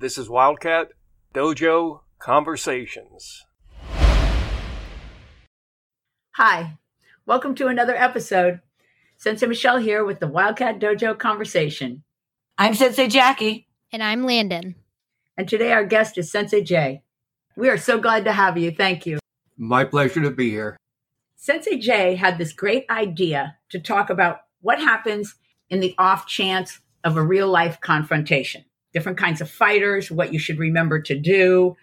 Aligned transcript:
This 0.00 0.16
is 0.16 0.30
Wildcat 0.30 0.92
Dojo 1.34 2.02
Conversations. 2.20 3.44
Hi, 6.36 6.78
welcome 7.26 7.56
to 7.56 7.66
another 7.66 7.96
episode. 7.96 8.60
Sensei 9.16 9.48
Michelle 9.48 9.78
here 9.78 10.04
with 10.04 10.20
the 10.20 10.28
Wildcat 10.28 10.78
Dojo 10.78 11.18
Conversation. 11.18 12.04
I'm 12.56 12.74
Sensei 12.74 13.08
Jackie. 13.08 13.66
And 13.90 14.00
I'm 14.00 14.24
Landon. 14.24 14.76
And 15.36 15.48
today 15.48 15.72
our 15.72 15.84
guest 15.84 16.16
is 16.16 16.30
Sensei 16.30 16.62
Jay. 16.62 17.02
We 17.56 17.68
are 17.68 17.76
so 17.76 17.98
glad 17.98 18.24
to 18.26 18.32
have 18.32 18.56
you. 18.56 18.70
Thank 18.70 19.04
you. 19.04 19.18
My 19.56 19.82
pleasure 19.82 20.22
to 20.22 20.30
be 20.30 20.48
here. 20.48 20.76
Sensei 21.34 21.76
Jay 21.76 22.14
had 22.14 22.38
this 22.38 22.52
great 22.52 22.86
idea 22.88 23.56
to 23.70 23.80
talk 23.80 24.10
about 24.10 24.42
what 24.60 24.78
happens 24.78 25.34
in 25.68 25.80
the 25.80 25.96
off 25.98 26.28
chance 26.28 26.78
of 27.02 27.16
a 27.16 27.22
real 27.22 27.48
life 27.48 27.80
confrontation 27.80 28.64
different 28.92 29.18
kinds 29.18 29.40
of 29.40 29.50
fighters, 29.50 30.10
what 30.10 30.32
you 30.32 30.38
should 30.38 30.58
remember 30.58 31.00
to 31.02 31.18
do, 31.18 31.76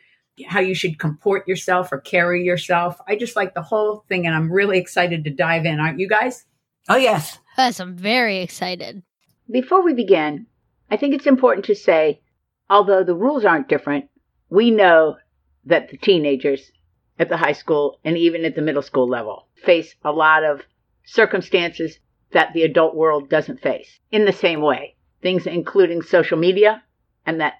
how 0.47 0.59
you 0.59 0.73
should 0.73 0.99
comport 0.99 1.47
yourself 1.47 1.91
or 1.91 1.99
carry 1.99 2.43
yourself. 2.43 2.97
I 3.07 3.15
just 3.15 3.35
like 3.35 3.53
the 3.53 3.61
whole 3.61 4.03
thing, 4.09 4.25
and 4.25 4.35
I'm 4.35 4.51
really 4.51 4.77
excited 4.77 5.23
to 5.23 5.29
dive 5.29 5.65
in. 5.65 5.79
Aren't 5.79 5.99
you 5.99 6.09
guys? 6.09 6.45
Oh, 6.89 6.97
yes. 6.97 7.39
Yes, 7.57 7.79
I'm 7.79 7.95
very 7.95 8.39
excited. 8.39 9.01
Before 9.49 9.83
we 9.83 9.93
begin, 9.93 10.47
I 10.89 10.97
think 10.97 11.13
it's 11.13 11.27
important 11.27 11.65
to 11.65 11.75
say 11.75 12.21
although 12.69 13.03
the 13.03 13.15
rules 13.15 13.45
aren't 13.45 13.69
different, 13.69 14.09
we 14.49 14.71
know 14.71 15.17
that 15.65 15.89
the 15.89 15.97
teenagers 15.97 16.71
at 17.17 17.29
the 17.29 17.37
high 17.37 17.53
school 17.53 17.99
and 18.03 18.17
even 18.17 18.45
at 18.45 18.55
the 18.55 18.61
middle 18.61 18.81
school 18.81 19.07
level 19.07 19.47
face 19.63 19.95
a 20.03 20.11
lot 20.11 20.43
of 20.43 20.61
circumstances 21.05 21.99
that 22.31 22.53
the 22.53 22.63
adult 22.63 22.95
world 22.95 23.29
doesn't 23.29 23.61
face 23.61 23.99
in 24.11 24.25
the 24.25 24.33
same 24.33 24.61
way. 24.61 24.95
Things 25.21 25.47
including 25.47 26.01
social 26.01 26.37
media, 26.37 26.83
and 27.25 27.39
that 27.41 27.55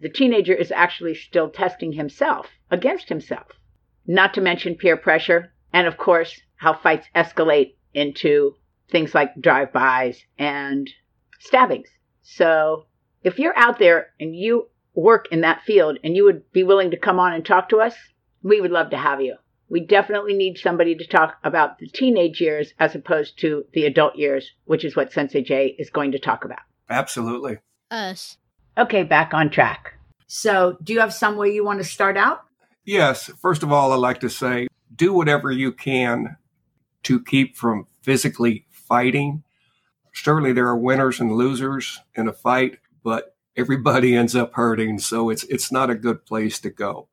the 0.00 0.08
teenager 0.08 0.54
is 0.54 0.72
actually 0.72 1.14
still 1.14 1.50
testing 1.50 1.92
himself 1.92 2.48
against 2.70 3.08
himself. 3.08 3.48
Not 4.06 4.34
to 4.34 4.40
mention 4.40 4.74
peer 4.74 4.96
pressure, 4.96 5.52
and 5.72 5.86
of 5.86 5.98
course, 5.98 6.40
how 6.56 6.74
fights 6.74 7.06
escalate 7.14 7.74
into 7.94 8.54
things 8.90 9.14
like 9.14 9.40
drive 9.40 9.72
bys 9.72 10.24
and 10.38 10.88
stabbings. 11.38 11.88
So, 12.22 12.86
if 13.22 13.38
you're 13.38 13.56
out 13.56 13.78
there 13.78 14.08
and 14.18 14.34
you 14.34 14.68
work 14.94 15.28
in 15.30 15.42
that 15.42 15.62
field 15.62 15.98
and 16.02 16.16
you 16.16 16.24
would 16.24 16.50
be 16.52 16.62
willing 16.62 16.90
to 16.90 16.96
come 16.96 17.20
on 17.20 17.32
and 17.32 17.44
talk 17.44 17.68
to 17.68 17.78
us, 17.78 17.94
we 18.42 18.60
would 18.60 18.70
love 18.70 18.90
to 18.90 18.96
have 18.96 19.20
you. 19.20 19.36
We 19.68 19.80
definitely 19.80 20.34
need 20.34 20.58
somebody 20.58 20.96
to 20.96 21.06
talk 21.06 21.36
about 21.44 21.78
the 21.78 21.86
teenage 21.86 22.40
years 22.40 22.74
as 22.78 22.94
opposed 22.94 23.38
to 23.40 23.64
the 23.72 23.86
adult 23.86 24.16
years, 24.16 24.50
which 24.64 24.84
is 24.84 24.96
what 24.96 25.12
Sensei 25.12 25.42
Jay 25.42 25.76
is 25.78 25.90
going 25.90 26.12
to 26.12 26.18
talk 26.18 26.44
about. 26.44 26.60
Absolutely. 26.88 27.58
Us. 27.90 28.36
Okay, 28.80 29.02
back 29.02 29.34
on 29.34 29.50
track. 29.50 29.92
So, 30.26 30.78
do 30.82 30.94
you 30.94 31.00
have 31.00 31.12
some 31.12 31.36
way 31.36 31.52
you 31.52 31.62
want 31.62 31.80
to 31.80 31.84
start 31.84 32.16
out? 32.16 32.44
Yes. 32.86 33.30
First 33.42 33.62
of 33.62 33.70
all, 33.70 33.92
I'd 33.92 33.96
like 33.96 34.20
to 34.20 34.30
say 34.30 34.68
do 34.96 35.12
whatever 35.12 35.50
you 35.50 35.70
can 35.70 36.38
to 37.02 37.22
keep 37.22 37.58
from 37.58 37.86
physically 38.02 38.64
fighting. 38.70 39.42
Certainly, 40.14 40.54
there 40.54 40.66
are 40.66 40.78
winners 40.78 41.20
and 41.20 41.32
losers 41.32 42.00
in 42.14 42.26
a 42.26 42.32
fight, 42.32 42.78
but 43.04 43.36
everybody 43.54 44.16
ends 44.16 44.34
up 44.34 44.54
hurting. 44.54 44.98
So, 44.98 45.28
it's, 45.28 45.44
it's 45.44 45.70
not 45.70 45.90
a 45.90 45.94
good 45.94 46.24
place 46.24 46.58
to 46.60 46.70
go. 46.70 47.08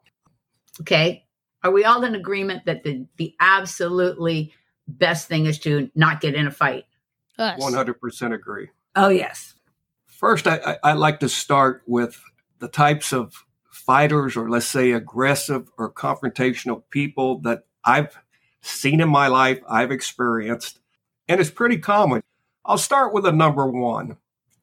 Okay. 0.80 1.26
Are 1.64 1.72
we 1.72 1.84
all 1.84 2.06
in 2.06 2.16
agreement 2.16 2.64
that 2.66 2.84
the, 2.84 3.06
the 3.18 3.36
absolutely 3.42 4.54
best 4.88 5.28
thing 5.28 5.48
is 5.48 5.60
to 5.60 5.90
not 5.96 6.22
get 6.22 6.34
in 6.34 6.48
a 6.48 6.52
fight? 6.52 6.86
Us. 7.38 7.62
100% 7.62 8.34
agree. 8.34 8.70
Oh, 8.96 9.10
yes. 9.10 9.57
First, 10.18 10.48
I, 10.48 10.80
I, 10.84 10.94
like 10.94 11.20
to 11.20 11.30
start 11.30 11.84
with 11.86 12.20
the 12.58 12.68
types 12.68 13.14
of 13.14 13.46
fighters, 13.70 14.36
or 14.36 14.50
let's 14.50 14.66
say 14.66 14.92
aggressive 14.94 15.70
or 15.78 15.94
confrontational 15.94 16.82
people 16.90 17.38
that 17.42 17.66
I've 17.86 18.18
seen 18.62 19.00
in 19.00 19.10
my 19.10 19.28
life, 19.28 19.60
I've 19.70 19.92
experienced, 19.92 20.80
and 21.28 21.40
it's 21.40 21.52
pretty 21.52 21.78
common. 21.78 22.24
I'll 22.66 22.80
start 22.80 23.14
with 23.14 23.28
a 23.28 23.32
number 23.32 23.68
one 23.68 24.18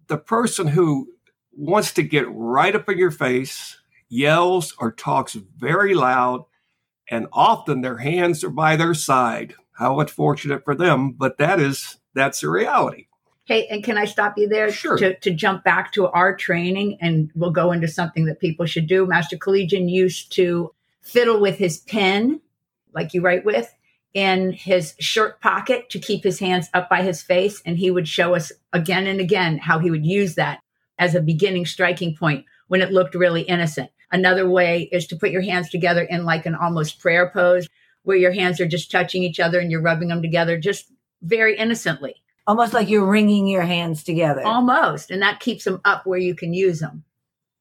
the 0.09 0.19
person 0.19 0.67
who 0.67 1.11
wants 1.53 1.93
to 1.93 2.03
get 2.03 2.27
right 2.29 2.75
up 2.75 2.89
in 2.89 2.99
your 2.99 3.13
face, 3.13 3.79
yells 4.09 4.75
or 4.81 4.91
talks 4.91 5.35
very 5.35 5.95
loud, 5.95 6.47
and 7.09 7.29
often 7.33 7.81
their 7.81 7.99
hands 7.99 8.43
are 8.43 8.51
by 8.51 8.75
their 8.75 8.93
side. 8.93 9.55
How 9.75 10.01
unfortunate 10.01 10.65
for 10.65 10.75
them, 10.75 11.13
but 11.13 11.39
that 11.39 11.61
is 11.61 11.99
that's 12.13 12.41
the 12.41 12.51
reality. 12.51 13.07
Hey, 13.47 13.67
and 13.67 13.85
can 13.85 13.99
I 13.99 14.07
stop 14.07 14.39
you 14.39 14.49
there 14.49 14.73
Sure. 14.73 14.97
to, 14.97 15.15
to 15.19 15.31
jump 15.31 15.65
back 15.65 15.93
to 15.93 16.07
our 16.09 16.35
training 16.35 16.97
and 17.01 17.31
we'll 17.35 17.51
go 17.51 17.73
into 17.73 17.89
something 17.89 18.25
that 18.25 18.41
people 18.41 18.65
should 18.65 18.87
do? 18.87 19.07
Master 19.07 19.37
Collegian 19.37 19.89
used 19.89 20.33
to 20.37 20.73
fiddle 21.03 21.41
with 21.41 21.59
his 21.59 21.79
pen, 21.79 22.41
like 22.95 23.13
you 23.13 23.21
write 23.21 23.45
with, 23.45 23.75
in 24.15 24.53
his 24.53 24.95
shirt 24.99 25.43
pocket 25.43 25.91
to 25.91 25.99
keep 25.99 26.25
his 26.25 26.39
hands 26.39 26.69
up 26.73 26.89
by 26.89 27.03
his 27.03 27.21
face. 27.21 27.61
And 27.67 27.77
he 27.77 27.91
would 27.91 28.09
show 28.09 28.35
us 28.35 28.51
again 28.73 29.07
and 29.07 29.21
again 29.21 29.59
how 29.59 29.79
he 29.79 29.91
would 29.91 30.07
use 30.07 30.37
that 30.37 30.61
as 30.99 31.15
a 31.15 31.21
beginning 31.21 31.67
striking 31.67 32.17
point 32.17 32.47
when 32.69 32.81
it 32.81 32.93
looked 32.93 33.15
really 33.15 33.43
innocent. 33.43 33.91
Another 34.11 34.49
way 34.49 34.89
is 34.91 35.07
to 35.09 35.17
put 35.17 35.31
your 35.31 35.43
hands 35.43 35.69
together 35.69 36.03
in 36.03 36.25
like 36.25 36.47
an 36.47 36.55
almost 36.55 36.99
prayer 37.01 37.29
pose 37.29 37.69
where 38.05 38.17
your 38.17 38.33
hands 38.33 38.61
are 38.61 38.67
just 38.67 38.91
touching 38.91 39.23
each 39.23 39.41
other 39.41 39.59
and 39.59 39.71
you're 39.71 39.83
rubbing 39.83 40.09
them 40.09 40.23
together 40.23 40.59
just 40.59 40.87
very 41.21 41.59
innocently. 41.59 42.23
Almost 42.47 42.75
like 42.75 42.89
you're 42.91 43.07
wringing 43.07 43.47
your 43.47 43.63
hands 43.63 44.05
together. 44.05 44.43
Almost. 44.45 45.11
And 45.11 45.23
that 45.23 45.41
keeps 45.41 45.65
them 45.65 45.81
up 45.85 46.05
where 46.07 46.19
you 46.19 46.35
can 46.35 46.53
use 46.53 46.81
them. 46.81 47.05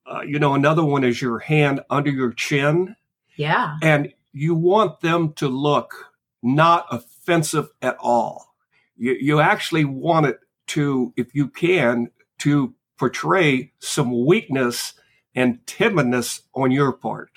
Uh, 0.06 0.22
you 0.22 0.38
know, 0.40 0.54
another 0.54 0.84
one 0.84 1.04
is 1.06 1.22
your 1.22 1.40
hand 1.40 1.80
under 1.90 2.10
your 2.12 2.34
chin, 2.34 2.96
Yeah. 3.38 3.78
and 3.82 4.14
you 4.34 4.54
want 4.56 5.00
them 5.00 5.32
to 5.34 5.48
look 5.48 6.12
not 6.42 6.86
offensive 6.92 7.70
at 7.82 7.96
all. 8.02 8.54
You, 8.98 9.14
you 9.14 9.40
actually 9.40 9.86
want 9.86 10.26
it 10.26 10.40
to, 10.68 11.14
if 11.16 11.34
you 11.34 11.48
can, 11.48 12.10
to 12.40 12.74
portray 13.00 13.72
some 13.80 14.26
weakness 14.26 14.94
and 15.34 15.66
timidness 15.66 16.42
on 16.54 16.72
your 16.72 16.92
part 16.92 17.30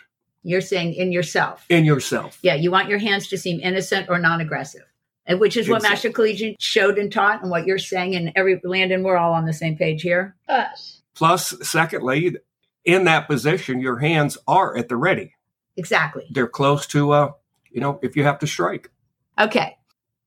You're 0.43 0.61
saying 0.61 0.95
in 0.95 1.13
yourself. 1.13 1.65
in 1.69 1.85
yourself. 1.85 2.39
Yeah. 2.43 2.55
You 2.55 2.73
want 2.73 2.89
your 2.89 2.99
hands 2.99 3.29
to 3.29 3.39
seem 3.39 3.61
innocent 3.61 4.09
or 4.09 4.19
non 4.19 4.41
aggressive. 4.41 4.83
And 5.27 5.41
which 5.41 5.57
is 5.57 5.69
what 5.69 5.77
Exactly. 5.77 5.95
Master 5.95 6.11
Collegian 6.11 6.57
showed 6.61 6.99
and 6.99 7.13
taught, 7.13 7.43
and 7.43 7.51
what 7.51 7.67
you're 7.67 7.79
saying. 7.79 8.15
And 8.15 8.33
every 8.37 8.61
Landon, 8.63 9.03
we're 9.03 9.17
all 9.17 9.33
on 9.33 9.45
the 9.45 9.53
same 9.53 9.77
page 9.77 10.03
here. 10.03 10.37
Us. 10.49 11.03
Plus, 11.15 11.55
secondly, 11.63 12.37
in 12.85 13.05
that 13.05 13.27
position, 13.27 13.81
your 13.81 13.99
hands 13.99 14.39
are 14.47 14.77
at 14.77 14.89
the 14.89 14.97
ready. 14.97 15.35
Exactly. 15.77 16.27
They're 16.31 16.47
close 16.47 16.87
to, 16.89 17.13
uh, 17.13 17.33
you 17.71 17.81
know, 17.81 17.99
if 18.03 18.17
you 18.17 18.23
have 18.23 18.39
to 18.39 18.47
strike. 18.47 18.91
Okay. 19.39 19.77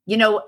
You 0.05 0.17
know, 0.17 0.41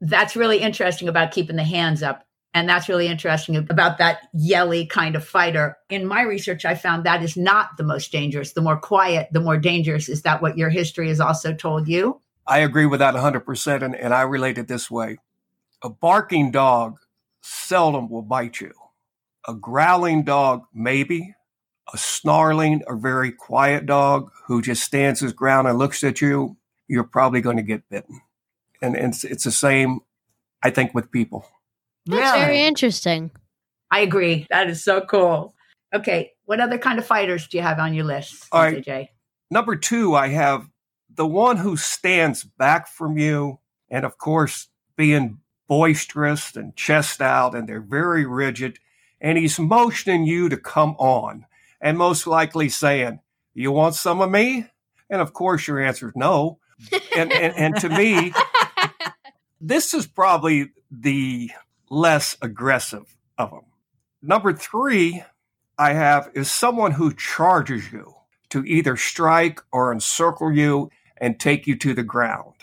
that's 0.00 0.36
really 0.36 0.58
interesting 0.58 1.08
about 1.08 1.32
keeping 1.32 1.56
the 1.56 1.64
hands 1.64 2.02
up. 2.02 2.24
And 2.52 2.68
that's 2.68 2.88
really 2.88 3.06
interesting 3.06 3.56
about 3.56 3.98
that 3.98 4.22
yelly 4.34 4.84
kind 4.84 5.14
of 5.14 5.24
fighter. 5.24 5.78
In 5.88 6.04
my 6.04 6.22
research, 6.22 6.64
I 6.64 6.74
found 6.74 7.04
that 7.04 7.22
is 7.22 7.36
not 7.36 7.76
the 7.76 7.84
most 7.84 8.10
dangerous. 8.10 8.52
The 8.52 8.60
more 8.60 8.78
quiet, 8.78 9.28
the 9.30 9.40
more 9.40 9.56
dangerous. 9.56 10.08
Is 10.08 10.22
that 10.22 10.42
what 10.42 10.58
your 10.58 10.68
history 10.68 11.08
has 11.08 11.20
also 11.20 11.54
told 11.54 11.86
you? 11.86 12.20
I 12.46 12.60
agree 12.60 12.86
with 12.86 13.00
that 13.00 13.14
100%, 13.14 13.82
and, 13.82 13.94
and 13.94 14.14
I 14.14 14.22
relate 14.22 14.58
it 14.58 14.68
this 14.68 14.90
way. 14.90 15.18
A 15.82 15.88
barking 15.88 16.50
dog 16.50 16.98
seldom 17.42 18.08
will 18.08 18.22
bite 18.22 18.60
you. 18.60 18.72
A 19.46 19.54
growling 19.54 20.24
dog, 20.24 20.64
maybe. 20.74 21.34
A 21.92 21.98
snarling 21.98 22.82
or 22.86 22.96
very 22.96 23.32
quiet 23.32 23.86
dog 23.86 24.30
who 24.46 24.62
just 24.62 24.82
stands 24.82 25.20
his 25.20 25.32
ground 25.32 25.66
and 25.66 25.78
looks 25.78 26.04
at 26.04 26.20
you, 26.20 26.56
you're 26.86 27.04
probably 27.04 27.40
going 27.40 27.56
to 27.56 27.62
get 27.62 27.88
bitten. 27.88 28.20
And, 28.82 28.96
and 28.96 29.12
it's, 29.12 29.24
it's 29.24 29.44
the 29.44 29.50
same, 29.50 30.00
I 30.62 30.70
think, 30.70 30.94
with 30.94 31.10
people. 31.10 31.46
That's 32.06 32.38
very 32.38 32.62
interesting. 32.62 33.30
I 33.90 34.00
agree. 34.00 34.46
That 34.50 34.70
is 34.70 34.84
so 34.84 35.00
cool. 35.00 35.54
Okay. 35.94 36.32
What 36.44 36.60
other 36.60 36.78
kind 36.78 36.98
of 36.98 37.06
fighters 37.06 37.48
do 37.48 37.56
you 37.56 37.62
have 37.62 37.78
on 37.78 37.94
your 37.94 38.04
list, 38.04 38.46
All 38.52 38.62
right. 38.62 38.84
CJ? 38.84 39.08
Number 39.50 39.74
two, 39.76 40.14
I 40.14 40.28
have 40.28 40.68
the 41.14 41.26
one 41.26 41.58
who 41.58 41.76
stands 41.76 42.44
back 42.44 42.88
from 42.88 43.18
you, 43.18 43.58
and 43.90 44.04
of 44.04 44.18
course, 44.18 44.68
being 44.96 45.38
boisterous 45.68 46.56
and 46.56 46.76
chest 46.76 47.20
out, 47.20 47.54
and 47.54 47.68
they're 47.68 47.80
very 47.80 48.26
rigid, 48.26 48.78
and 49.20 49.38
he's 49.38 49.58
motioning 49.58 50.24
you 50.24 50.48
to 50.48 50.56
come 50.56 50.96
on, 50.98 51.46
and 51.80 51.98
most 51.98 52.26
likely 52.26 52.68
saying, 52.68 53.20
You 53.54 53.72
want 53.72 53.94
some 53.94 54.20
of 54.20 54.30
me? 54.30 54.66
And 55.08 55.20
of 55.20 55.32
course, 55.32 55.66
your 55.66 55.80
answer 55.80 56.08
is 56.08 56.16
no. 56.16 56.58
And, 57.16 57.32
and, 57.32 57.54
and 57.56 57.76
to 57.76 57.88
me, 57.88 58.32
this 59.60 59.92
is 59.92 60.06
probably 60.06 60.70
the 60.90 61.50
less 61.90 62.36
aggressive 62.40 63.16
of 63.36 63.50
them. 63.50 63.64
Number 64.22 64.52
three, 64.52 65.22
I 65.78 65.92
have 65.94 66.30
is 66.34 66.50
someone 66.50 66.92
who 66.92 67.12
charges 67.12 67.92
you 67.92 68.14
to 68.50 68.64
either 68.64 68.96
strike 68.96 69.60
or 69.72 69.92
encircle 69.92 70.52
you 70.52 70.90
and 71.20 71.38
take 71.38 71.66
you 71.66 71.76
to 71.76 71.94
the 71.94 72.02
ground. 72.02 72.54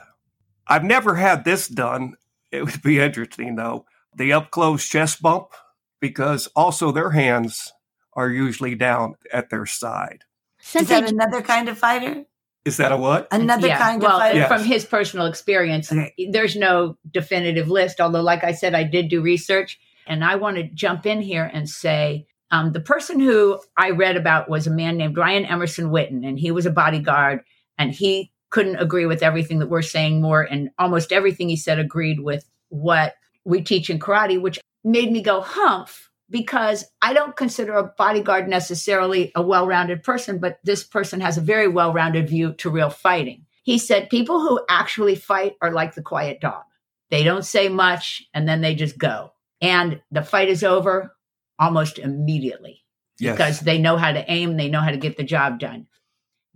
I've 0.67 0.83
never 0.83 1.15
had 1.15 1.45
this 1.45 1.67
done. 1.67 2.15
It 2.51 2.63
would 2.63 2.81
be 2.81 2.99
interesting 2.99 3.55
though. 3.55 3.85
The 4.15 4.33
up 4.33 4.51
close 4.51 4.87
chest 4.87 5.21
bump, 5.21 5.53
because 5.99 6.47
also 6.55 6.91
their 6.91 7.11
hands 7.11 7.71
are 8.13 8.29
usually 8.29 8.75
down 8.75 9.15
at 9.31 9.49
their 9.49 9.65
side. 9.65 10.23
Is 10.59 10.67
Sensei, 10.67 11.01
that 11.01 11.11
another 11.11 11.41
kind 11.41 11.69
of 11.69 11.77
fighter? 11.77 12.25
Is 12.65 12.77
that 12.77 12.91
a 12.91 12.97
what? 12.97 13.27
Another 13.31 13.67
yeah, 13.67 13.77
kind 13.77 14.01
well, 14.01 14.17
of 14.17 14.21
fighter? 14.21 14.39
Yes. 14.39 14.47
from 14.49 14.63
his 14.63 14.85
personal 14.85 15.27
experience, 15.27 15.91
Okay. 15.91 16.13
there's 16.31 16.55
no 16.55 16.97
definitive 17.09 17.69
list. 17.69 18.01
Although, 18.01 18.23
like 18.23 18.43
I 18.43 18.51
said, 18.51 18.73
I 18.73 18.83
did 18.83 19.07
do 19.07 19.21
research, 19.21 19.79
and 20.05 20.25
I 20.25 20.35
want 20.35 20.57
to 20.57 20.63
jump 20.63 21.05
in 21.05 21.21
here 21.21 21.49
and 21.53 21.69
say 21.69 22.25
um, 22.51 22.71
the 22.73 22.81
person 22.81 23.19
who 23.19 23.59
I 23.77 23.91
read 23.91 24.17
about 24.17 24.49
was 24.49 24.67
a 24.67 24.71
man 24.71 24.97
named 24.97 25.17
Ryan 25.17 25.45
Emerson 25.45 25.91
Witten, 25.91 26.27
and 26.27 26.39
he 26.39 26.51
was 26.51 26.65
a 26.65 26.71
bodyguard, 26.71 27.41
and 27.77 27.91
he 27.93 28.31
couldn't 28.49 28.77
agree 28.77 29.05
with 29.05 29.23
everything 29.23 29.59
that 29.59 29.67
we're 29.69 29.81
saying 29.81 30.21
more, 30.21 30.41
and 30.41 30.69
almost 30.79 31.11
everything 31.11 31.49
he 31.49 31.55
said 31.55 31.79
agreed 31.79 32.19
with 32.19 32.45
what 32.69 33.15
we 33.45 33.61
teach 33.61 33.89
in 33.89 33.99
karate, 33.99 34.41
which 34.41 34.59
made 34.83 35.11
me 35.11 35.21
go 35.21 35.41
humph 35.41 36.09
because 36.29 36.85
I 37.01 37.13
don't 37.13 37.35
consider 37.35 37.73
a 37.75 37.83
bodyguard 37.97 38.47
necessarily 38.47 39.31
a 39.35 39.41
well 39.41 39.67
rounded 39.67 40.03
person, 40.03 40.39
but 40.39 40.59
this 40.63 40.83
person 40.83 41.21
has 41.21 41.37
a 41.37 41.41
very 41.41 41.67
well 41.67 41.93
rounded 41.93 42.29
view 42.29 42.53
to 42.53 42.69
real 42.69 42.89
fighting. 42.89 43.45
He 43.63 43.77
said 43.77 44.09
people 44.09 44.39
who 44.41 44.61
actually 44.69 45.15
fight 45.15 45.55
are 45.61 45.71
like 45.71 45.95
the 45.95 46.01
quiet 46.01 46.39
dog. 46.39 46.63
They 47.09 47.23
don't 47.23 47.45
say 47.45 47.69
much 47.69 48.23
and 48.33 48.47
then 48.47 48.61
they 48.61 48.75
just 48.75 48.97
go. 48.97 49.33
And 49.61 50.01
the 50.11 50.21
fight 50.21 50.49
is 50.49 50.63
over 50.63 51.15
almost 51.59 51.99
immediately 51.99 52.83
Yes. 53.19 53.35
because 53.35 53.59
they 53.61 53.79
know 53.79 53.97
how 53.97 54.11
to 54.11 54.23
aim, 54.31 54.57
they 54.57 54.69
know 54.69 54.79
how 54.81 54.91
to 54.91 54.97
get 54.97 55.17
the 55.17 55.23
job 55.23 55.59
done. 55.59 55.87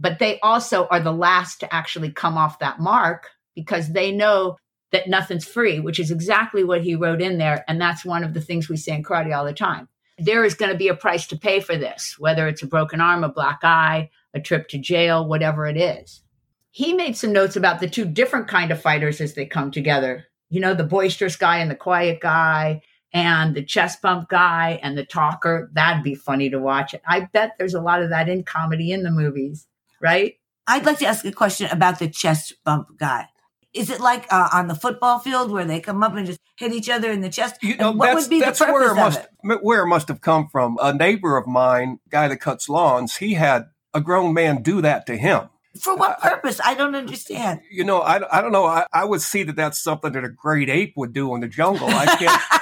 But 0.01 0.18
they 0.18 0.39
also 0.42 0.88
are 0.88 1.00
the 1.00 1.13
last 1.13 1.59
to 1.59 1.74
actually 1.74 2.12
come 2.12 2.36
off 2.36 2.59
that 2.59 2.80
mark 2.80 3.30
because 3.56 3.94
they 3.94 4.12
know 4.12 4.57
that 4.92 5.07
nothing's 5.07 5.45
free, 5.45 5.80
which 5.80 6.00
is 6.00 6.09
exactly 6.09 6.63
what 6.63 6.81
he 6.81 6.95
wrote 6.95 7.21
in 7.21 7.38
there. 7.38 7.63
And 7.68 7.80
that's 7.80 8.03
one 8.03 8.24
of 8.24 8.33
the 8.33 8.42
things 8.42 8.68
we 8.68 8.77
say 8.77 8.95
in 8.95 9.03
karate 9.03 9.36
all 9.36 9.45
the 9.45 9.53
time. 9.53 9.88
There 10.18 10.44
is 10.44 10.56
going 10.56 10.71
to 10.71 10.77
be 10.77 10.88
a 10.88 10.95
price 10.95 11.27
to 11.27 11.38
pay 11.38 11.59
for 11.59 11.77
this, 11.77 12.15
whether 12.18 12.48
it's 12.48 12.63
a 12.63 12.68
broken 12.68 13.00
arm, 13.00 13.24
a 13.24 13.30
black 13.30 13.59
eye, 13.63 14.09
a 14.33 14.39
trip 14.39 14.68
to 14.69 14.80
jail, 14.80 15.27
whatever 15.27 15.68
it 15.68 15.77
is. 15.77 16.24
He 16.71 16.94
made 16.94 17.15
some 17.15 17.31
notes 17.31 17.56
about 17.56 17.80
the 17.80 17.89
two 17.89 18.06
different 18.06 18.47
kind 18.47 18.71
of 18.71 18.81
fighters 18.81 19.21
as 19.21 19.36
they 19.36 19.45
come 19.45 19.69
together. 19.69 20.25
You 20.50 20.62
know, 20.62 20.74
the 20.74 20.83
boisterous 20.83 21.36
guy 21.36 21.59
and 21.59 21.69
the 21.69 21.75
quiet 21.75 22.21
guy, 22.21 22.81
and 23.13 23.56
the 23.56 23.63
chest 23.63 24.01
bump 24.01 24.30
guy 24.30 24.80
and 24.81 24.97
the 24.97 25.06
talker. 25.06 25.69
That'd 25.74 26.04
be 26.04 26.15
funny 26.15 26.50
to 26.50 26.59
watch. 26.59 26.95
I 27.06 27.21
bet 27.33 27.54
there's 27.57 27.74
a 27.74 27.81
lot 27.81 28.01
of 28.01 28.09
that 28.09 28.30
in 28.30 28.44
comedy 28.44 28.92
in 28.92 29.04
the 29.04 29.12
movies, 29.12 29.68
right? 30.01 30.36
I'd 30.68 30.86
like 30.86 31.00
to 31.00 31.06
ask 31.06 31.25
a 31.25 31.31
question 31.31 31.68
about 31.71 32.00
the 32.00 32.07
chest 32.07 32.53
bump 32.63 32.98
guy. 32.98 33.27
Is 33.74 33.89
it 33.89 34.01
like 34.01 34.27
uh, 34.31 34.50
on 34.53 34.68
the 34.68 34.75
football 34.75 35.19
field 35.19 35.50
where 35.51 35.63
they 35.65 35.80
come 35.80 36.03
up 36.03 36.13
and 36.15 36.27
just 36.27 36.39
hit 36.57 36.74
each 36.74 36.89
other 36.89 37.09
in 37.12 37.21
the 37.21 37.30
chest? 37.30 37.56
You 37.62 37.77
know, 37.77 37.89
And 37.92 38.00
what 38.00 38.07
that's, 38.07 38.24
would 38.24 38.30
be 38.30 38.39
the 38.39 38.45
purpose 38.48 38.59
where 38.59 38.88
it 38.88 38.92
of 38.92 38.98
must 38.98 39.19
it? 39.19 39.59
where 39.63 39.83
it 39.83 39.88
must 39.88 40.07
have 40.09 40.21
come 40.21 40.50
from. 40.50 40.77
A 40.81 40.94
neighbor 40.94 41.38
of 41.38 41.48
mine, 41.48 42.00
guy 42.09 42.27
that 42.27 42.38
cuts 42.38 42.68
lawns, 42.68 43.18
he 43.18 43.33
had 43.36 43.68
a 43.94 44.01
grown 44.01 44.33
man 44.33 44.62
do 44.62 44.81
that 44.81 45.06
to 45.07 45.15
him. 45.18 45.50
For 45.80 45.95
what 45.95 46.19
purpose? 46.19 46.59
I 46.63 46.74
don't 46.74 46.95
understand. 46.95 47.62
You 47.71 47.86
know, 47.86 48.01
I, 48.01 48.38
I 48.38 48.42
don't 48.42 48.51
know. 48.51 48.65
I, 48.65 48.86
I 48.92 49.06
would 49.06 49.21
see 49.21 49.44
that 49.44 49.56
that's 49.56 49.80
something 49.80 50.12
that 50.12 50.25
a 50.25 50.30
great 50.30 50.69
ape 50.69 50.94
would 50.97 51.13
do 51.13 51.33
in 51.33 51.39
the 51.39 51.47
jungle. 51.47 51.88
I 51.89 52.06
can't. 52.18 52.61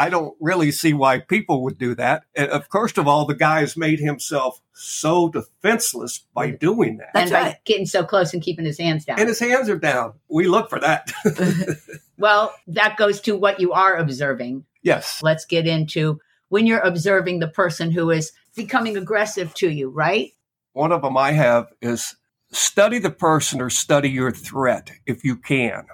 I 0.00 0.08
don't 0.08 0.34
really 0.40 0.70
see 0.72 0.92
why 0.94 1.18
people 1.20 1.62
would 1.64 1.78
do 1.78 1.94
that. 1.96 2.24
And 2.34 2.48
of 2.50 2.66
first 2.70 2.96
of 2.98 3.06
all, 3.06 3.24
the 3.26 3.34
guy 3.34 3.60
has 3.60 3.76
made 3.76 4.00
himself 4.00 4.60
so 4.72 5.28
defenseless 5.28 6.24
by 6.34 6.50
doing 6.50 6.96
that, 6.98 7.10
That's 7.14 7.30
and 7.30 7.38
by 7.40 7.48
right. 7.50 7.56
getting 7.64 7.86
so 7.86 8.04
close 8.04 8.32
and 8.32 8.42
keeping 8.42 8.64
his 8.64 8.78
hands 8.78 9.04
down. 9.04 9.18
and 9.20 9.28
his 9.28 9.38
hands 9.38 9.68
are 9.68 9.78
down. 9.78 10.14
We 10.28 10.46
look 10.48 10.70
for 10.70 10.80
that. 10.80 11.12
well, 12.18 12.54
that 12.68 12.96
goes 12.96 13.20
to 13.22 13.36
what 13.36 13.60
you 13.60 13.72
are 13.72 13.96
observing. 13.96 14.64
yes, 14.82 15.20
Let's 15.22 15.44
get 15.44 15.66
into 15.66 16.20
when 16.48 16.66
you're 16.66 16.80
observing 16.80 17.38
the 17.40 17.48
person 17.48 17.90
who 17.90 18.10
is 18.10 18.32
becoming 18.56 18.96
aggressive 18.96 19.54
to 19.54 19.70
you, 19.70 19.88
right? 19.90 20.32
one 20.72 20.92
of 20.92 21.02
them 21.02 21.16
I 21.16 21.32
have 21.32 21.66
is 21.82 22.14
study 22.52 22.98
the 23.00 23.10
person 23.10 23.60
or 23.60 23.70
study 23.70 24.08
your 24.08 24.30
threat 24.30 24.92
if 25.04 25.24
you 25.24 25.36
can. 25.36 25.84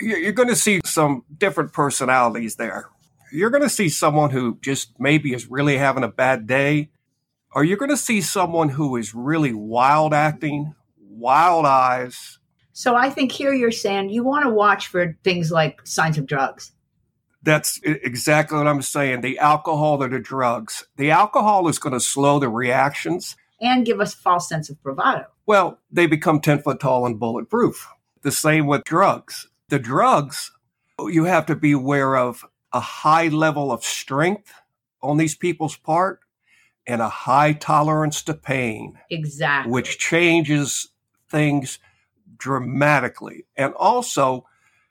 You- 0.00 0.16
You're 0.16 0.32
going 0.32 0.48
to 0.48 0.56
see 0.56 0.80
some 0.84 1.22
different 1.38 1.72
personalities 1.74 2.56
there. 2.56 2.88
You're 3.36 3.50
going 3.50 3.62
to 3.62 3.68
see 3.68 3.90
someone 3.90 4.30
who 4.30 4.56
just 4.62 4.98
maybe 4.98 5.34
is 5.34 5.50
really 5.50 5.76
having 5.76 6.02
a 6.02 6.08
bad 6.08 6.46
day, 6.46 6.88
or 7.54 7.64
you're 7.64 7.76
going 7.76 7.90
to 7.90 7.96
see 7.98 8.22
someone 8.22 8.70
who 8.70 8.96
is 8.96 9.14
really 9.14 9.52
wild 9.52 10.14
acting, 10.14 10.74
wild 10.98 11.66
eyes. 11.66 12.38
So 12.72 12.96
I 12.96 13.10
think 13.10 13.32
here 13.32 13.52
you're 13.52 13.70
saying 13.72 14.08
you 14.08 14.24
want 14.24 14.44
to 14.46 14.50
watch 14.50 14.86
for 14.86 15.18
things 15.22 15.50
like 15.50 15.86
signs 15.86 16.16
of 16.16 16.24
drugs. 16.24 16.72
That's 17.42 17.78
exactly 17.84 18.56
what 18.56 18.66
I'm 18.66 18.80
saying. 18.80 19.20
The 19.20 19.38
alcohol 19.38 20.02
or 20.02 20.08
the 20.08 20.18
drugs. 20.18 20.86
The 20.96 21.10
alcohol 21.10 21.68
is 21.68 21.78
going 21.78 21.92
to 21.92 22.00
slow 22.00 22.38
the 22.38 22.48
reactions. 22.48 23.36
and 23.60 23.84
give 23.84 24.00
us 24.00 24.14
a 24.14 24.18
false 24.18 24.48
sense 24.48 24.70
of 24.70 24.82
bravado. 24.82 25.26
Well, 25.44 25.78
they 25.90 26.06
become 26.06 26.40
10 26.40 26.62
foot 26.62 26.80
tall 26.80 27.04
and 27.04 27.20
bulletproof. 27.20 27.86
The 28.22 28.32
same 28.32 28.66
with 28.66 28.84
drugs. 28.84 29.46
The 29.68 29.78
drugs, 29.78 30.52
you 30.98 31.24
have 31.24 31.44
to 31.46 31.54
be 31.54 31.72
aware 31.72 32.16
of 32.16 32.46
a 32.76 32.80
high 32.80 33.28
level 33.28 33.72
of 33.72 33.82
strength 33.82 34.52
on 35.02 35.16
these 35.16 35.34
people's 35.34 35.76
part 35.76 36.20
and 36.86 37.00
a 37.00 37.08
high 37.08 37.52
tolerance 37.52 38.22
to 38.22 38.34
pain, 38.34 38.98
Exactly. 39.10 39.72
which 39.72 39.98
changes 39.98 40.88
things 41.30 41.78
dramatically. 42.36 43.46
And 43.56 43.72
also, 43.74 44.46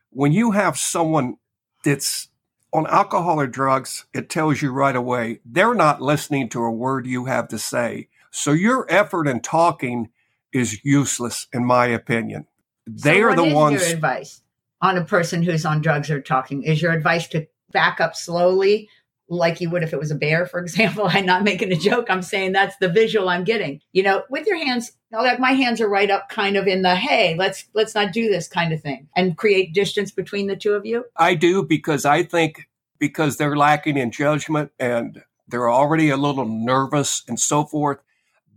when 0.09 0.31
you 0.31 0.51
have 0.51 0.77
someone 0.77 1.37
that's 1.83 2.29
on 2.73 2.87
alcohol 2.87 3.39
or 3.39 3.47
drugs, 3.47 4.05
it 4.13 4.29
tells 4.29 4.61
you 4.61 4.71
right 4.71 4.95
away 4.95 5.39
they're 5.45 5.75
not 5.75 6.01
listening 6.01 6.49
to 6.49 6.63
a 6.63 6.71
word 6.71 7.05
you 7.05 7.25
have 7.25 7.47
to 7.49 7.59
say. 7.59 8.09
So 8.31 8.51
your 8.51 8.85
effort 8.89 9.27
in 9.27 9.41
talking 9.41 10.09
is 10.51 10.83
useless, 10.83 11.47
in 11.53 11.63
my 11.63 11.85
opinion. 11.85 12.47
They 12.87 13.21
So 13.21 13.25
are 13.25 13.29
what 13.29 13.37
the 13.37 13.43
is 13.43 13.53
ones. 13.53 13.81
Your 13.81 13.93
advice 13.95 14.41
on 14.81 14.97
a 14.97 15.05
person 15.05 15.43
who's 15.43 15.65
on 15.65 15.81
drugs 15.81 16.09
or 16.09 16.19
talking 16.19 16.63
is 16.63 16.81
your 16.81 16.91
advice 16.91 17.27
to 17.29 17.47
back 17.75 18.01
up 18.01 18.15
slowly, 18.15 18.89
like 19.29 19.61
you 19.61 19.69
would 19.69 19.83
if 19.83 19.93
it 19.93 19.99
was 19.99 20.09
a 20.09 20.15
bear, 20.15 20.47
for 20.47 20.59
example. 20.63 21.05
I'm 21.07 21.25
not 21.25 21.43
making 21.43 21.71
a 21.71 21.75
joke. 21.75 22.07
I'm 22.09 22.23
saying 22.23 22.53
that's 22.53 22.77
the 22.77 22.89
visual 22.89 23.29
I'm 23.29 23.43
getting. 23.43 23.81
You 23.91 24.01
know, 24.01 24.23
with 24.29 24.47
your 24.47 24.57
hands, 24.57 24.91
like 25.11 25.39
my 25.39 25.51
hands 25.51 25.81
are 25.81 25.89
right 25.89 26.09
up, 26.09 26.29
kind 26.29 26.57
of 26.57 26.65
in 26.65 26.81
the 26.81 26.95
hey, 26.95 27.35
let's 27.37 27.65
let's 27.73 27.93
not 27.93 28.13
do 28.13 28.29
this 28.29 28.47
kind 28.47 28.73
of 28.73 28.81
thing, 28.81 29.07
and 29.15 29.37
create 29.37 29.73
distance 29.73 30.11
between 30.11 30.47
the 30.47 30.55
two 30.55 30.73
of 30.73 30.85
you. 30.85 31.05
I 31.15 31.35
do 31.35 31.63
because 31.63 32.05
I 32.05 32.23
think 32.23 32.67
because 32.97 33.37
they're 33.37 33.57
lacking 33.57 33.97
in 33.97 34.11
judgment 34.11 34.71
and 34.79 35.23
they're 35.47 35.69
already 35.69 36.09
a 36.09 36.17
little 36.17 36.45
nervous 36.45 37.23
and 37.27 37.39
so 37.39 37.65
forth, 37.65 37.99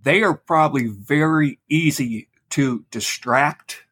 they 0.02 0.22
are 0.22 0.34
probably 0.34 0.86
very 0.86 1.58
easy 1.68 2.28
to 2.50 2.84
distract. 2.90 3.84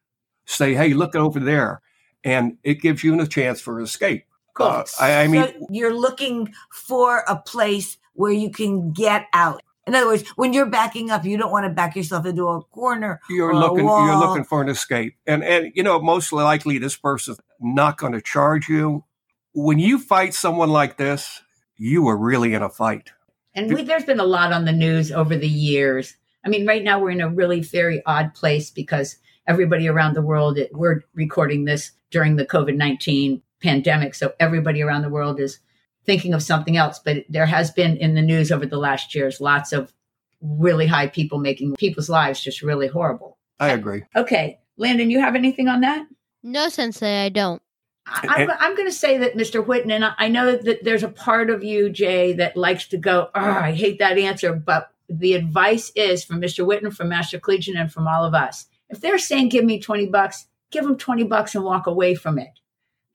Say, 0.45 0.73
hey, 0.73 0.93
look 0.93 1.15
over 1.15 1.39
there. 1.39 1.81
And 2.23 2.57
it 2.63 2.81
gives 2.81 3.03
you 3.03 3.19
a 3.19 3.27
chance 3.27 3.61
for 3.61 3.79
escape. 3.79 4.25
Cool. 4.57 4.67
Uh, 4.67 4.83
I, 4.99 5.23
I 5.23 5.27
mean, 5.27 5.43
So 5.43 5.67
you're 5.69 5.93
looking 5.93 6.53
for 6.71 7.23
a 7.27 7.35
place 7.35 7.97
where 8.13 8.31
you 8.31 8.49
can 8.49 8.91
get 8.91 9.27
out. 9.33 9.61
In 9.85 9.95
other 9.95 10.07
words, 10.07 10.27
when 10.35 10.51
you're 10.51 10.65
backing 10.65 11.11
up, 11.11 11.23
you 11.23 11.37
don't 11.37 11.51
want 11.51 11.65
to 11.65 11.69
back 11.69 11.95
yourself 11.95 12.25
into 12.25 12.47
a 12.47 12.61
corner. 12.63 13.21
you're 13.29 13.49
or 13.49 13.51
a 13.51 13.59
looking 13.59 13.85
you're 13.85 14.17
looking 14.17 14.43
for 14.43 14.61
an 14.61 14.67
escape 14.67 15.15
and 15.25 15.43
and 15.43 15.71
you 15.75 15.83
know 15.83 16.01
most 16.01 16.33
likely 16.33 16.77
this 16.77 16.97
person's 16.97 17.39
not 17.61 17.97
going 17.97 18.13
to 18.13 18.21
charge 18.21 18.67
you 18.67 19.05
when 19.53 19.79
you 19.79 19.97
fight 19.97 20.33
someone 20.33 20.69
like 20.69 20.97
this 20.97 21.41
you 21.77 22.07
are 22.07 22.17
really 22.17 22.53
in 22.53 22.61
a 22.61 22.69
fight 22.69 23.11
And 23.55 23.73
we, 23.73 23.83
there's 23.83 24.03
been 24.03 24.19
a 24.19 24.25
lot 24.25 24.51
on 24.53 24.65
the 24.65 24.71
news 24.71 25.11
over 25.11 25.35
the 25.35 25.47
years. 25.47 26.15
I 26.45 26.49
mean, 26.49 26.67
right 26.67 26.83
now 26.83 26.99
we're 26.99 27.11
in 27.11 27.21
a 27.21 27.29
really 27.29 27.61
very 27.61 28.03
odd 28.05 28.33
place 28.35 28.69
because 28.69 29.17
everybody 29.47 29.87
around 29.87 30.15
the 30.15 30.21
world, 30.21 30.57
it, 30.57 30.69
we're 30.73 31.03
recording 31.15 31.65
this 31.65 31.91
during 32.11 32.35
the 32.35 32.45
COVID 32.45 32.75
19 32.75 33.41
pandemic. 33.61 34.15
So 34.15 34.33
everybody 34.39 34.81
around 34.81 35.01
the 35.03 35.09
world 35.09 35.39
is 35.39 35.59
thinking 36.05 36.33
of 36.33 36.43
something 36.43 36.77
else. 36.77 36.99
But 37.03 37.25
there 37.29 37.45
has 37.45 37.71
been 37.71 37.97
in 37.97 38.15
the 38.15 38.21
news 38.21 38.51
over 38.51 38.65
the 38.65 38.77
last 38.77 39.13
years 39.15 39.41
lots 39.41 39.71
of 39.73 39.93
really 40.41 40.87
high 40.87 41.07
people 41.07 41.39
making 41.39 41.75
people's 41.75 42.09
lives 42.09 42.41
just 42.43 42.61
really 42.61 42.87
horrible. 42.87 43.37
i 43.59 43.69
agree 43.69 44.03
Okay. 44.15 44.59
Landon, 44.77 45.09
you 45.09 45.19
have 45.19 45.35
anything 45.35 45.67
on 45.67 45.81
that? 45.81 46.05
no, 46.43 46.69
Sensei, 46.69 47.25
I 47.25 47.29
don't. 47.29 47.61
I- 48.05 48.27
I'm, 48.43 48.51
I'm 48.59 48.75
going 48.75 48.87
to 48.87 48.93
say 48.95 49.17
that 49.17 49.35
Mr. 49.35 49.65
Whitten, 49.65 49.91
and 49.91 50.05
I- 50.05 50.13
I 50.17 50.27
know 50.29 50.55
that 50.55 50.83
there's 50.83 51.01
a 51.03 51.09
part 51.09 51.49
of 51.49 51.63
you, 51.63 51.89
Jay, 51.89 52.33
that 52.33 52.55
likes 52.55 52.87
to 52.89 52.97
go, 52.97 53.29
oh, 53.33 53.41
I 53.41 53.71
hate 53.73 53.97
that 53.99 54.17
answer. 54.19 54.53
But 54.53 54.91
the 55.09 55.33
advice 55.33 55.91
is 55.95 56.23
from 56.23 56.39
Mr. 56.39 56.65
Whitten, 56.65 56.93
from 56.95 57.09
Master 57.09 57.39
Collegian, 57.39 57.75
and 57.75 57.91
from 57.91 58.07
all 58.07 58.23
of 58.23 58.33
us. 58.35 58.67
If 58.89 59.01
they're 59.01 59.17
saying, 59.17 59.49
give 59.49 59.65
me 59.65 59.79
20 59.81 60.05
bucks, 60.05 60.45
give 60.71 60.83
them 60.85 60.97
20 60.97 61.23
bucks 61.23 61.55
and 61.55 61.65
walk 61.65 61.87
away 61.87 62.13
from 62.15 62.37
it. 62.37 62.59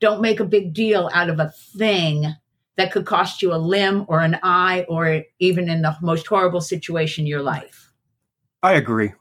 Don't 0.03 0.21
make 0.21 0.41
a 0.41 0.45
big 0.45 0.75
deal 0.75 1.09
out 1.15 1.31
of 1.31 1.39
a 1.39 1.53
thing 1.79 2.35
that 2.77 2.91
could 2.91 3.07
cost 3.07 3.41
you 3.41 3.55
a 3.55 3.57
limb 3.57 4.05
or 4.09 4.21
an 4.21 4.39
eye 4.43 4.85
or 4.89 5.23
even 5.39 5.71
in 5.71 5.83
the 5.83 5.97
most 6.03 6.27
horrible 6.27 6.61
situation 6.61 7.23
in 7.23 7.29
your 7.29 7.43
life. 7.43 7.93
i 8.63 8.73
agree 8.75 9.13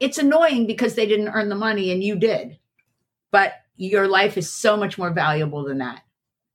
It's 0.00 0.18
annoying 0.18 0.66
because 0.66 0.94
they 0.94 1.06
didn't 1.06 1.28
earn 1.28 1.50
the 1.50 1.54
money 1.54 1.92
and 1.92 2.02
you 2.02 2.16
did. 2.16 2.58
But 3.30 3.52
your 3.76 4.08
life 4.08 4.38
is 4.38 4.50
so 4.50 4.76
much 4.76 4.96
more 4.98 5.10
valuable 5.10 5.62
than 5.64 5.78
that. 5.78 6.00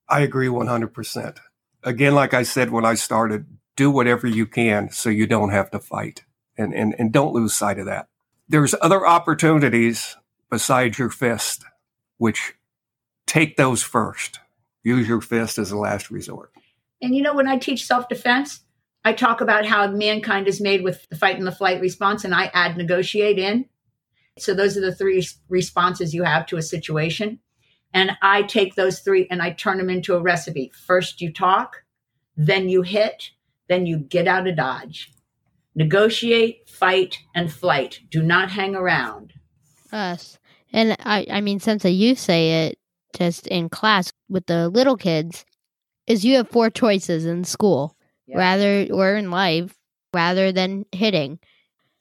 i 0.09 0.21
agree 0.21 0.47
100% 0.47 1.37
again 1.83 2.15
like 2.15 2.33
i 2.33 2.43
said 2.43 2.71
when 2.71 2.85
i 2.85 2.95
started 2.95 3.45
do 3.75 3.91
whatever 3.91 4.27
you 4.27 4.45
can 4.45 4.89
so 4.89 5.09
you 5.09 5.27
don't 5.27 5.51
have 5.51 5.69
to 5.71 5.79
fight 5.79 6.23
and, 6.57 6.73
and, 6.73 6.95
and 6.99 7.11
don't 7.11 7.33
lose 7.33 7.53
sight 7.53 7.79
of 7.79 7.85
that. 7.85 8.07
There's 8.49 8.75
other 8.81 9.07
opportunities 9.07 10.17
besides 10.49 10.99
your 10.99 11.09
fist, 11.09 11.63
which 12.17 12.55
take 13.31 13.55
those 13.55 13.81
first. 13.81 14.39
Use 14.83 15.07
your 15.07 15.21
fist 15.21 15.57
as 15.57 15.71
a 15.71 15.77
last 15.77 16.11
resort. 16.11 16.51
And 17.01 17.15
you 17.15 17.21
know, 17.21 17.33
when 17.33 17.47
I 17.47 17.57
teach 17.57 17.85
self 17.85 18.09
defense, 18.09 18.61
I 19.05 19.13
talk 19.13 19.39
about 19.41 19.65
how 19.65 19.87
mankind 19.87 20.47
is 20.47 20.59
made 20.59 20.83
with 20.83 21.07
the 21.09 21.15
fight 21.15 21.37
and 21.37 21.47
the 21.47 21.51
flight 21.51 21.79
response, 21.79 22.25
and 22.25 22.35
I 22.35 22.51
add 22.53 22.77
negotiate 22.77 23.39
in. 23.39 23.65
So 24.37 24.53
those 24.53 24.77
are 24.77 24.81
the 24.81 24.93
three 24.93 25.25
responses 25.49 26.13
you 26.13 26.23
have 26.23 26.45
to 26.47 26.57
a 26.57 26.61
situation. 26.61 27.39
And 27.93 28.11
I 28.21 28.43
take 28.43 28.75
those 28.75 28.99
three 28.99 29.27
and 29.29 29.41
I 29.41 29.51
turn 29.51 29.77
them 29.77 29.89
into 29.89 30.15
a 30.15 30.21
recipe. 30.21 30.71
First, 30.85 31.21
you 31.21 31.31
talk, 31.31 31.83
then 32.37 32.69
you 32.69 32.81
hit, 32.83 33.31
then 33.67 33.85
you 33.85 33.97
get 33.97 34.27
out 34.27 34.47
of 34.47 34.55
Dodge. 34.55 35.11
Negotiate, 35.75 36.69
fight, 36.69 37.19
and 37.35 37.51
flight. 37.51 38.01
Do 38.09 38.21
not 38.21 38.51
hang 38.51 38.75
around. 38.75 39.33
Us. 39.91 40.37
And 40.71 40.95
I, 41.01 41.27
I 41.29 41.41
mean, 41.41 41.59
since 41.59 41.83
you 41.83 42.15
say 42.15 42.67
it 42.67 42.79
just 43.13 43.47
in 43.47 43.69
class 43.69 44.11
with 44.29 44.45
the 44.45 44.69
little 44.69 44.97
kids, 44.97 45.45
is 46.07 46.25
you 46.25 46.35
have 46.37 46.49
four 46.49 46.69
choices 46.69 47.25
in 47.25 47.43
school, 47.43 47.95
Yeah. 48.27 48.37
rather 48.37 48.87
or 48.91 49.15
in 49.15 49.31
life, 49.31 49.75
rather 50.13 50.51
than 50.51 50.85
hitting. 50.91 51.39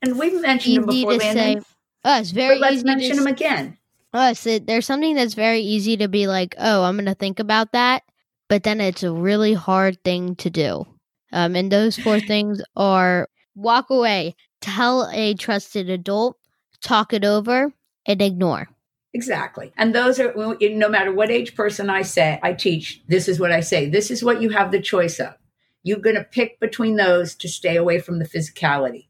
And 0.03 0.19
we've 0.19 0.41
mentioned 0.41 0.77
them 0.77 0.87
before, 0.87 1.13
to 1.15 1.21
say. 1.21 1.61
Us, 2.03 2.31
very 2.31 2.55
but 2.55 2.61
let's 2.71 2.85
mention 2.85 3.17
to 3.17 3.23
them 3.23 3.27
again. 3.33 3.77
Oh, 4.15 4.33
It, 4.45 4.67
there's 4.67 4.87
something 4.87 5.15
that's 5.15 5.35
very 5.35 5.61
easy 5.61 5.97
to 5.99 6.09
be 6.09 6.27
like, 6.27 6.55
oh, 6.59 6.83
I'm 6.83 6.97
gonna 6.97 7.15
think 7.15 7.39
about 7.39 7.73
that, 7.73 8.03
but 8.49 8.63
then 8.63 8.81
it's 8.81 9.03
a 9.03 9.13
really 9.13 9.53
hard 9.55 10.03
thing 10.03 10.35
to 10.37 10.51
do. 10.51 10.87
Um, 11.33 11.55
and 11.55 11.71
those 11.71 11.97
four 11.99 12.19
things 12.33 12.63
are 12.75 13.29
walk 13.55 13.91
away, 13.91 14.35
tell 14.61 15.09
a 15.13 15.35
trusted 15.35 15.91
adult, 15.91 16.37
talk 16.83 17.13
it 17.13 17.25
over, 17.25 17.73
and 18.07 18.23
ignore. 18.23 18.69
Exactly. 19.13 19.73
And 19.77 19.95
those 19.95 20.21
are, 20.21 20.33
no 20.37 20.89
matter 20.89 21.13
what 21.13 21.31
age 21.31 21.57
person 21.57 21.91
I 21.91 22.03
say, 22.03 22.39
I 22.43 22.53
teach, 22.53 23.03
this 23.09 23.27
is 23.29 23.41
what 23.41 23.51
I 23.51 23.61
say. 23.61 23.89
This 23.89 24.11
is 24.11 24.23
what 24.23 24.41
you 24.41 24.51
have 24.51 24.71
the 24.71 24.81
choice 24.81 25.19
of. 25.19 25.35
You're 25.83 25.99
going 25.99 26.17
to 26.17 26.25
pick 26.25 26.61
between 26.61 26.97
those 26.97 27.35
to 27.37 27.49
stay 27.49 27.77
away 27.77 27.99
from 27.99 28.19
the 28.19 28.29
physicality. 28.29 29.07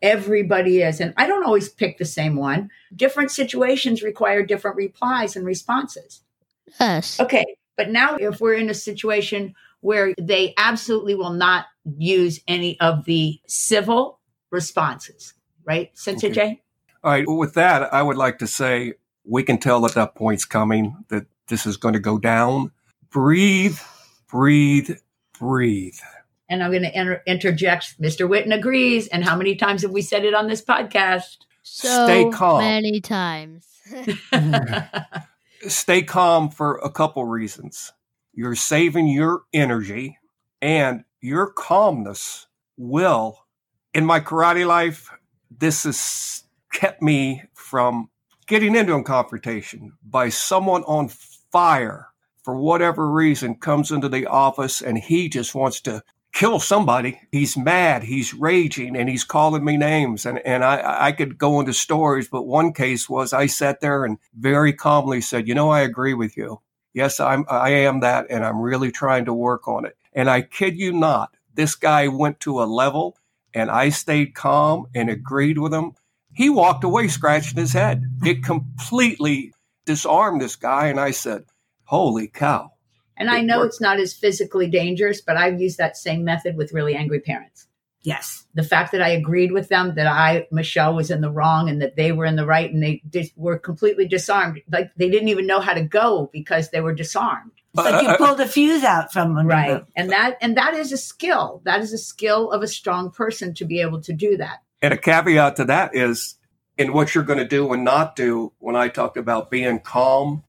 Everybody 0.00 0.80
is. 0.80 1.00
And 1.00 1.12
I 1.16 1.26
don't 1.26 1.44
always 1.44 1.68
pick 1.68 1.98
the 1.98 2.04
same 2.04 2.36
one. 2.36 2.70
Different 2.94 3.30
situations 3.30 4.02
require 4.02 4.42
different 4.42 4.76
replies 4.76 5.36
and 5.36 5.44
responses. 5.44 6.22
Yes. 6.80 7.20
Okay. 7.20 7.44
But 7.76 7.90
now, 7.90 8.16
if 8.16 8.40
we're 8.40 8.54
in 8.54 8.70
a 8.70 8.74
situation 8.74 9.54
where 9.80 10.14
they 10.18 10.54
absolutely 10.56 11.14
will 11.14 11.32
not 11.32 11.66
use 11.98 12.40
any 12.48 12.80
of 12.80 13.04
the 13.04 13.40
civil 13.46 14.18
responses, 14.50 15.34
right? 15.64 15.90
Sensei 15.94 16.28
Okay. 16.28 16.34
Jay? 16.34 16.62
All 17.04 17.10
right. 17.10 17.26
Well, 17.26 17.38
with 17.38 17.54
that, 17.54 17.92
I 17.92 18.02
would 18.02 18.16
like 18.16 18.38
to 18.38 18.46
say 18.46 18.94
we 19.24 19.42
can 19.42 19.58
tell 19.58 19.80
that 19.82 19.94
that 19.94 20.14
point's 20.14 20.44
coming, 20.44 20.96
that 21.08 21.26
this 21.48 21.66
is 21.66 21.76
going 21.76 21.94
to 21.94 22.00
go 22.00 22.18
down. 22.18 22.72
Breathe, 23.10 23.78
breathe, 24.28 24.90
breathe. 25.38 25.98
And 26.48 26.62
I'm 26.62 26.70
going 26.70 26.82
to 26.82 26.98
inter- 26.98 27.22
interject. 27.26 28.00
Mr. 28.00 28.28
Witten 28.28 28.54
agrees. 28.54 29.06
And 29.08 29.24
how 29.24 29.36
many 29.36 29.54
times 29.54 29.82
have 29.82 29.90
we 29.90 30.02
said 30.02 30.24
it 30.24 30.34
on 30.34 30.48
this 30.48 30.62
podcast? 30.62 31.38
So 31.62 32.04
Stay 32.06 32.30
calm. 32.30 32.58
many 32.58 33.00
times. 33.00 33.66
Stay 35.68 36.02
calm 36.02 36.50
for 36.50 36.76
a 36.78 36.90
couple 36.90 37.24
reasons. 37.24 37.92
You're 38.34 38.56
saving 38.56 39.08
your 39.08 39.42
energy 39.52 40.18
and 40.60 41.04
your 41.20 41.52
calmness 41.52 42.46
will. 42.76 43.38
In 43.94 44.06
my 44.06 44.20
karate 44.20 44.66
life, 44.66 45.10
this 45.50 45.84
has 45.84 46.44
kept 46.72 47.02
me 47.02 47.42
from 47.54 48.08
getting 48.52 48.76
into 48.76 48.92
a 48.92 49.02
confrontation 49.02 49.94
by 50.04 50.28
someone 50.28 50.82
on 50.82 51.08
fire 51.08 52.08
for 52.42 52.54
whatever 52.54 53.10
reason 53.10 53.54
comes 53.54 53.90
into 53.90 54.10
the 54.10 54.26
office 54.26 54.82
and 54.82 54.98
he 54.98 55.26
just 55.26 55.54
wants 55.54 55.80
to 55.80 56.02
kill 56.34 56.60
somebody. 56.60 57.18
He's 57.30 57.56
mad, 57.56 58.02
he's 58.02 58.34
raging, 58.34 58.94
and 58.94 59.08
he's 59.08 59.24
calling 59.24 59.64
me 59.64 59.78
names. 59.78 60.26
And, 60.26 60.38
and 60.40 60.62
I, 60.62 61.06
I 61.06 61.12
could 61.12 61.38
go 61.38 61.60
into 61.60 61.72
stories, 61.72 62.28
but 62.28 62.42
one 62.42 62.74
case 62.74 63.08
was 63.08 63.32
I 63.32 63.46
sat 63.46 63.80
there 63.80 64.04
and 64.04 64.18
very 64.38 64.74
calmly 64.74 65.22
said, 65.22 65.48
You 65.48 65.54
know, 65.54 65.70
I 65.70 65.80
agree 65.80 66.12
with 66.12 66.36
you. 66.36 66.60
Yes, 66.92 67.20
I'm, 67.20 67.46
I 67.48 67.70
am 67.70 68.00
that, 68.00 68.26
and 68.28 68.44
I'm 68.44 68.60
really 68.60 68.92
trying 68.92 69.24
to 69.24 69.32
work 69.32 69.66
on 69.66 69.86
it. 69.86 69.96
And 70.12 70.28
I 70.28 70.42
kid 70.42 70.76
you 70.76 70.92
not, 70.92 71.34
this 71.54 71.74
guy 71.74 72.06
went 72.08 72.38
to 72.40 72.62
a 72.62 72.64
level 72.64 73.16
and 73.54 73.70
I 73.70 73.88
stayed 73.88 74.34
calm 74.34 74.88
and 74.94 75.08
agreed 75.08 75.58
with 75.58 75.72
him. 75.72 75.92
He 76.34 76.48
walked 76.50 76.84
away 76.84 77.08
scratching 77.08 77.58
his 77.58 77.72
head. 77.72 78.02
It 78.24 78.44
completely 78.44 79.52
disarmed 79.84 80.40
this 80.40 80.56
guy. 80.56 80.88
And 80.88 81.00
I 81.00 81.10
said, 81.10 81.44
Holy 81.84 82.28
cow. 82.28 82.72
and 83.16 83.28
I 83.28 83.42
know 83.42 83.58
worked. 83.58 83.74
it's 83.74 83.80
not 83.80 84.00
as 84.00 84.14
physically 84.14 84.68
dangerous, 84.68 85.20
but 85.20 85.36
I've 85.36 85.60
used 85.60 85.78
that 85.78 85.96
same 85.96 86.24
method 86.24 86.56
with 86.56 86.72
really 86.72 86.94
angry 86.94 87.20
parents. 87.20 87.66
Yes. 88.02 88.46
The 88.54 88.64
fact 88.64 88.92
that 88.92 89.02
I 89.02 89.10
agreed 89.10 89.52
with 89.52 89.68
them 89.68 89.94
that 89.94 90.06
I, 90.06 90.48
Michelle, 90.50 90.94
was 90.94 91.10
in 91.10 91.20
the 91.20 91.30
wrong 91.30 91.68
and 91.68 91.80
that 91.82 91.94
they 91.96 92.10
were 92.10 92.24
in 92.24 92.34
the 92.36 92.46
right 92.46 92.72
and 92.72 92.82
they 92.82 93.00
just 93.08 93.36
were 93.36 93.58
completely 93.58 94.08
disarmed. 94.08 94.60
Like 94.70 94.90
they 94.96 95.08
didn't 95.08 95.28
even 95.28 95.46
know 95.46 95.60
how 95.60 95.74
to 95.74 95.82
go 95.84 96.28
because 96.32 96.70
they 96.70 96.80
were 96.80 96.94
disarmed. 96.94 97.52
It's 97.74 97.84
like 97.84 98.02
you 98.02 98.08
uh, 98.08 98.16
pulled 98.16 98.40
a 98.40 98.46
fuse 98.46 98.84
out 98.84 99.12
from 99.12 99.36
under 99.36 99.48
Right. 99.48 99.84
And 99.94 100.10
that, 100.10 100.36
and 100.40 100.56
that 100.56 100.74
is 100.74 100.92
a 100.92 100.98
skill. 100.98 101.62
That 101.64 101.80
is 101.80 101.92
a 101.92 101.98
skill 101.98 102.50
of 102.50 102.62
a 102.62 102.68
strong 102.68 103.10
person 103.10 103.54
to 103.54 103.64
be 103.64 103.80
able 103.80 104.02
to 104.02 104.12
do 104.12 104.36
that. 104.38 104.62
And 104.82 104.92
a 104.92 104.96
caveat 104.98 105.56
to 105.56 105.64
that 105.66 105.94
is 105.94 106.36
in 106.76 106.92
what 106.92 107.14
you're 107.14 107.24
going 107.24 107.38
to 107.38 107.46
do 107.46 107.72
and 107.72 107.84
not 107.84 108.16
do 108.16 108.52
when 108.58 108.76
I 108.76 108.88
talked 108.88 109.16
about 109.16 109.50
being 109.50 109.78
calm. 109.80 110.42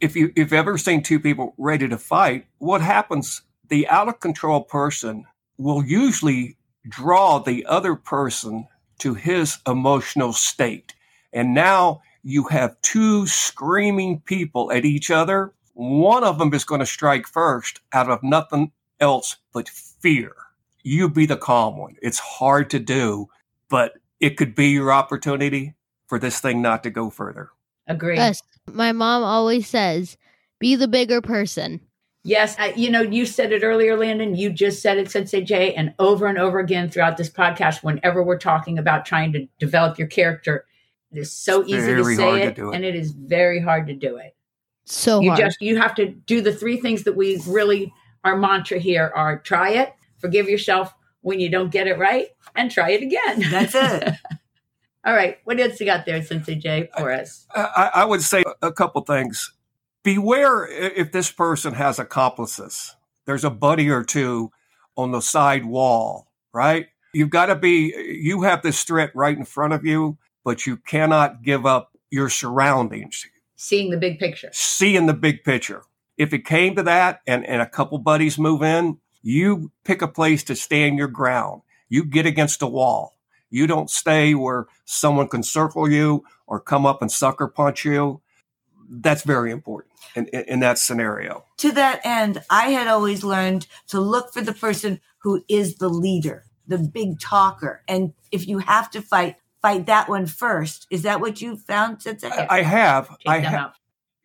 If 0.00 0.16
you 0.16 0.28
if 0.36 0.36
you've 0.36 0.52
ever 0.52 0.78
seen 0.78 1.02
two 1.02 1.20
people 1.20 1.54
ready 1.58 1.88
to 1.88 1.98
fight, 1.98 2.46
what 2.58 2.80
happens? 2.80 3.42
The 3.68 3.88
out 3.88 4.08
of 4.08 4.20
control 4.20 4.62
person 4.62 5.26
will 5.58 5.84
usually 5.84 6.56
draw 6.88 7.38
the 7.38 7.66
other 7.66 7.94
person 7.94 8.66
to 9.00 9.14
his 9.14 9.58
emotional 9.66 10.32
state. 10.32 10.94
And 11.32 11.54
now 11.54 12.02
you 12.22 12.44
have 12.44 12.80
two 12.82 13.26
screaming 13.26 14.20
people 14.20 14.72
at 14.72 14.84
each 14.84 15.10
other. 15.10 15.52
One 15.74 16.24
of 16.24 16.38
them 16.38 16.52
is 16.54 16.64
going 16.64 16.80
to 16.80 16.86
strike 16.86 17.26
first 17.26 17.80
out 17.92 18.10
of 18.10 18.22
nothing 18.22 18.72
else 19.00 19.36
but 19.52 19.68
fear. 19.68 20.32
You 20.82 21.08
be 21.08 21.26
the 21.26 21.36
calm 21.36 21.76
one. 21.76 21.96
It's 22.02 22.18
hard 22.18 22.70
to 22.70 22.78
do, 22.78 23.28
but 23.70 23.94
it 24.20 24.36
could 24.36 24.54
be 24.54 24.68
your 24.68 24.92
opportunity 24.92 25.74
for 26.06 26.18
this 26.18 26.40
thing 26.40 26.60
not 26.60 26.82
to 26.82 26.90
go 26.90 27.08
further. 27.08 27.48
Agree. 27.86 28.18
Us. 28.18 28.42
My 28.70 28.92
mom 28.92 29.22
always 29.22 29.66
says, 29.66 30.18
be 30.58 30.76
the 30.76 30.88
bigger 30.88 31.22
person. 31.22 31.80
Yes, 32.22 32.54
I, 32.58 32.74
you 32.74 32.90
know, 32.90 33.00
you 33.00 33.24
said 33.24 33.50
it 33.50 33.62
earlier, 33.62 33.96
Landon. 33.96 34.36
You 34.36 34.50
just 34.50 34.82
said 34.82 34.98
it, 34.98 35.10
Sensei 35.10 35.40
Jay, 35.40 35.74
and 35.74 35.94
over 35.98 36.26
and 36.26 36.36
over 36.36 36.58
again 36.58 36.90
throughout 36.90 37.16
this 37.16 37.30
podcast. 37.30 37.82
Whenever 37.82 38.22
we're 38.22 38.38
talking 38.38 38.78
about 38.78 39.06
trying 39.06 39.32
to 39.32 39.46
develop 39.58 39.98
your 39.98 40.08
character, 40.08 40.66
it 41.10 41.18
is 41.18 41.32
so 41.32 41.62
It's 41.62 41.70
easy 41.70 41.94
to 41.94 42.04
say 42.04 42.22
hard 42.22 42.42
to 42.42 42.48
it, 42.48 42.56
do 42.56 42.72
it. 42.72 42.76
and 42.76 42.84
it 42.84 42.94
is 42.94 43.12
very 43.12 43.58
hard 43.58 43.86
to 43.86 43.94
do 43.94 44.16
it. 44.16 44.36
So 44.84 45.20
you 45.20 45.30
hard. 45.30 45.40
just 45.40 45.62
you 45.62 45.78
have 45.78 45.94
to 45.94 46.06
do 46.06 46.42
the 46.42 46.52
three 46.52 46.76
things 46.76 47.04
that 47.04 47.16
we 47.16 47.40
really 47.46 47.90
our 48.22 48.36
mantra 48.36 48.78
here 48.78 49.10
are: 49.14 49.38
try 49.38 49.70
it, 49.70 49.94
forgive 50.18 50.46
yourself 50.46 50.92
when 51.22 51.40
you 51.40 51.48
don't 51.50 51.70
get 51.70 51.86
it 51.86 51.98
right, 51.98 52.28
and 52.54 52.70
try 52.70 52.90
it 52.90 53.02
again. 53.02 53.44
That's 53.50 53.74
it. 53.74 54.14
All 55.04 55.14
right, 55.14 55.38
what 55.44 55.58
else 55.58 55.80
you 55.80 55.86
got 55.86 56.04
there, 56.04 56.22
Sensei 56.22 56.56
Jay, 56.56 56.88
for 56.98 57.10
us? 57.10 57.46
I, 57.54 57.90
I 57.94 58.04
would 58.04 58.22
say 58.22 58.42
a 58.60 58.70
couple 58.70 59.00
things. 59.02 59.52
Beware 60.02 60.66
if 60.66 61.10
this 61.12 61.30
person 61.30 61.74
has 61.74 61.98
accomplices. 61.98 62.94
There's 63.26 63.44
a 63.44 63.50
buddy 63.50 63.88
or 63.88 64.04
two 64.04 64.50
on 64.96 65.12
the 65.12 65.20
side 65.22 65.64
wall, 65.64 66.28
right? 66.52 66.88
You've 67.14 67.30
got 67.30 67.46
to 67.46 67.56
be, 67.56 67.94
you 68.22 68.42
have 68.42 68.62
this 68.62 68.82
threat 68.84 69.10
right 69.14 69.36
in 69.36 69.44
front 69.44 69.72
of 69.72 69.84
you, 69.84 70.18
but 70.44 70.66
you 70.66 70.76
cannot 70.76 71.42
give 71.42 71.64
up 71.66 71.96
your 72.10 72.28
surroundings, 72.28 73.26
Seeing 73.56 73.90
the 73.90 73.96
big 73.98 74.18
picture. 74.18 74.48
seeing 74.52 75.06
the 75.06 75.14
big 75.14 75.44
picture. 75.44 75.82
If 76.16 76.32
it 76.34 76.44
came 76.44 76.76
to 76.76 76.82
that 76.82 77.20
and, 77.26 77.46
and 77.46 77.62
a 77.62 77.68
couple 77.68 77.98
buddies 77.98 78.38
move 78.38 78.62
in, 78.62 78.98
you 79.22 79.70
pick 79.84 80.02
a 80.02 80.08
place 80.08 80.44
to 80.44 80.56
stand 80.56 80.98
your 80.98 81.08
ground. 81.08 81.62
You 81.88 82.04
get 82.04 82.26
against 82.26 82.62
a 82.62 82.66
wall. 82.66 83.16
You 83.50 83.66
don't 83.66 83.90
stay 83.90 84.34
where 84.34 84.66
someone 84.84 85.28
can 85.28 85.42
circle 85.42 85.90
you 85.90 86.24
or 86.46 86.60
come 86.60 86.86
up 86.86 87.02
and 87.02 87.10
sucker 87.10 87.48
punch 87.48 87.84
you. 87.84 88.22
That's 88.88 89.22
very 89.22 89.50
important 89.50 89.92
in, 90.14 90.26
in, 90.28 90.40
in 90.42 90.60
that 90.60 90.78
scenario. 90.78 91.44
to 91.58 91.72
that 91.72 92.00
end, 92.04 92.42
I 92.50 92.70
had 92.70 92.88
always 92.88 93.22
learned 93.22 93.66
to 93.88 94.00
look 94.00 94.32
for 94.32 94.40
the 94.40 94.52
person 94.52 95.00
who 95.18 95.44
is 95.48 95.76
the 95.76 95.88
leader, 95.88 96.44
the 96.66 96.78
big 96.78 97.20
talker. 97.20 97.82
And 97.86 98.14
if 98.32 98.48
you 98.48 98.58
have 98.58 98.90
to 98.92 99.02
fight, 99.02 99.36
fight 99.62 99.86
that 99.86 100.08
one 100.08 100.26
first. 100.26 100.86
Is 100.90 101.02
that 101.02 101.20
what 101.20 101.40
you 101.40 101.56
found, 101.56 102.02
Sensei? 102.02 102.28
I, 102.28 102.58
I 102.58 102.62
have. 102.62 103.08
Take 103.08 103.28
I 103.28 103.38
have. 103.38 103.54
out. 103.54 103.74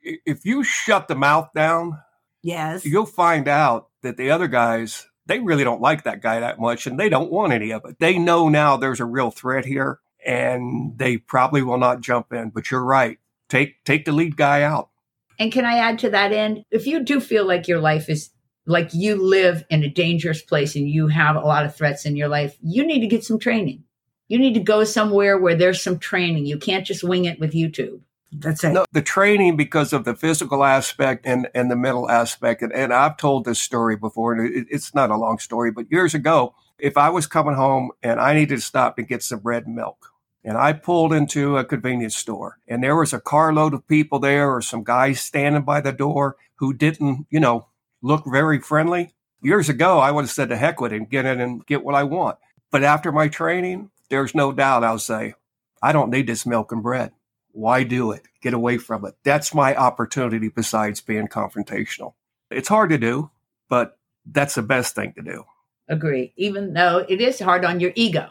if 0.02 0.46
you 0.46 0.64
shut 0.64 1.08
the 1.08 1.16
mouth 1.16 1.50
down, 1.54 2.00
yes. 2.42 2.86
you'll 2.86 3.06
find 3.06 3.48
out 3.48 3.90
that 4.06 4.18
the 4.18 4.32
other 4.32 4.48
guys 4.48 5.08
they 5.26 5.40
really 5.40 5.64
don't 5.64 5.82
like 5.82 6.04
that 6.04 6.22
guy 6.22 6.40
that 6.40 6.60
much 6.60 6.88
and 6.88 7.00
they 7.00 7.10
don't 7.10 7.32
want 7.32 7.54
any 7.54 7.72
of 7.72 7.84
it. 7.86 7.98
They 8.00 8.18
know 8.18 8.50
now 8.50 8.78
there's 8.78 9.00
a 9.00 9.06
real 9.06 9.32
threat 9.32 9.66
here 9.66 10.00
and 10.26 10.98
they 10.98 11.18
probably 11.18 11.62
will 11.62 11.78
not 11.78 12.02
jump 12.02 12.32
in. 12.32 12.50
But 12.50 12.72
you're 12.72 12.84
right. 12.84 13.18
Take 13.50 13.84
take 13.84 14.06
the 14.06 14.12
lead 14.12 14.38
guy 14.38 14.64
out. 14.64 14.90
And 15.38 15.52
can 15.52 15.66
I 15.66 15.78
add 15.78 16.00
to 16.00 16.12
that 16.12 16.32
end? 16.32 16.64
If 16.72 16.88
you 16.88 17.04
do 17.04 17.20
feel 17.20 17.46
like 17.46 17.68
your 17.68 17.80
life 17.80 18.10
is 18.10 18.30
like 18.66 18.94
you 18.94 19.16
live 19.16 19.64
in 19.70 19.84
a 19.84 19.90
dangerous 19.90 20.42
place 20.42 20.76
and 20.76 20.90
you 20.90 21.08
have 21.08 21.36
a 21.36 21.42
lot 21.42 21.66
of 21.66 21.76
threats 21.76 22.06
in 22.06 22.16
your 22.16 22.28
life, 22.28 22.58
you 22.62 22.86
need 22.86 23.02
to 23.02 23.08
get 23.08 23.24
some 23.24 23.40
training. 23.40 23.84
You 24.28 24.40
need 24.40 24.56
to 24.56 24.60
go 24.60 24.84
somewhere 24.84 25.38
where 25.38 25.56
there's 25.56 25.84
some 25.84 26.00
training. 26.00 26.46
You 26.46 26.58
can't 26.58 26.86
just 26.86 27.04
wing 27.04 27.26
it 27.26 27.40
with 27.40 27.54
YouTube. 27.54 28.00
That's 28.40 28.64
it. 28.64 28.72
No, 28.72 28.86
the 28.92 29.02
training 29.02 29.56
because 29.56 29.94
of 29.94 30.04
the 30.04 30.16
physical 30.16 30.64
aspect 30.64 31.26
and, 31.26 31.48
and 31.54 31.70
the 31.70 31.76
mental 31.76 32.10
aspect. 32.10 32.62
And, 32.62 32.74
and 32.74 32.94
I've 32.94 33.18
told 33.18 33.46
this 33.46 33.60
story 33.60 33.96
before, 33.96 34.34
and 34.34 34.56
it, 34.56 34.68
it's 34.70 34.94
not 34.94 35.12
a 35.12 35.18
long 35.18 35.40
story, 35.40 35.72
but 35.72 35.92
years 35.92 36.14
ago, 36.14 36.56
if 36.78 36.98
I 36.98 37.10
was 37.10 37.28
coming 37.28 37.56
home 37.56 37.92
and 38.04 38.20
I 38.20 38.34
needed 38.34 38.56
to 38.56 38.62
stop 38.62 38.96
to 38.96 39.04
get 39.04 39.24
some 39.24 39.40
bread 39.40 39.66
and 39.66 39.76
milk, 39.76 40.12
and 40.44 40.58
I 40.58 40.74
pulled 40.74 41.14
into 41.14 41.58
a 41.58 41.66
convenience 41.66 42.16
store, 42.16 42.60
and 42.68 42.84
there 42.84 42.96
was 42.96 43.14
a 43.14 43.20
carload 43.20 43.74
of 43.74 43.88
people 43.88 44.20
there, 44.20 44.52
or 44.52 44.62
some 44.62 44.84
guys 44.84 45.20
standing 45.20 45.64
by 45.64 45.82
the 45.82 45.92
door 45.92 46.36
who 46.56 46.74
didn't, 46.74 47.26
you 47.30 47.40
know, 47.40 47.68
look 48.02 48.24
very 48.28 48.60
friendly. 48.60 49.14
Years 49.42 49.70
ago, 49.70 50.00
I 50.00 50.12
would 50.12 50.24
have 50.24 50.32
said 50.32 50.50
to 50.50 50.58
heck 50.58 50.80
with 50.80 50.94
it 50.94 50.98
and 50.98 51.10
get 51.10 51.26
in 51.26 51.42
and 51.42 51.66
get 51.66 51.84
what 51.84 51.96
I 51.96 52.04
want. 52.04 52.38
But 52.72 52.84
after 52.84 53.12
my 53.12 53.28
training, 53.28 53.90
there's 54.10 54.36
no 54.36 54.52
doubt 54.52 54.84
I'll 54.84 55.00
say, 55.00 55.34
I 55.82 55.92
don't 55.92 56.12
need 56.12 56.28
this 56.28 56.46
milk 56.46 56.72
and 56.72 56.84
bread. 56.84 57.12
Why 57.56 57.84
do 57.84 58.12
it? 58.12 58.28
Get 58.42 58.54
away 58.54 58.78
from 58.78 59.06
it. 59.06 59.16
That's 59.24 59.54
my 59.54 59.76
opportunity 59.78 60.50
besides 60.50 61.00
being 61.00 61.30
confrontational. 61.30 62.14
It's 62.52 62.68
hard 62.68 62.90
to 62.90 62.98
do, 62.98 63.32
but 63.70 63.98
that's 64.26 64.56
the 64.56 64.62
best 64.62 64.94
thing 64.94 65.14
to 65.14 65.22
do. 65.22 65.46
Agree. 65.88 66.34
Even 66.36 66.74
though 66.74 67.06
it 67.08 67.22
is 67.22 67.40
hard 67.40 67.64
on 67.64 67.80
your 67.80 67.94
ego. 67.96 68.28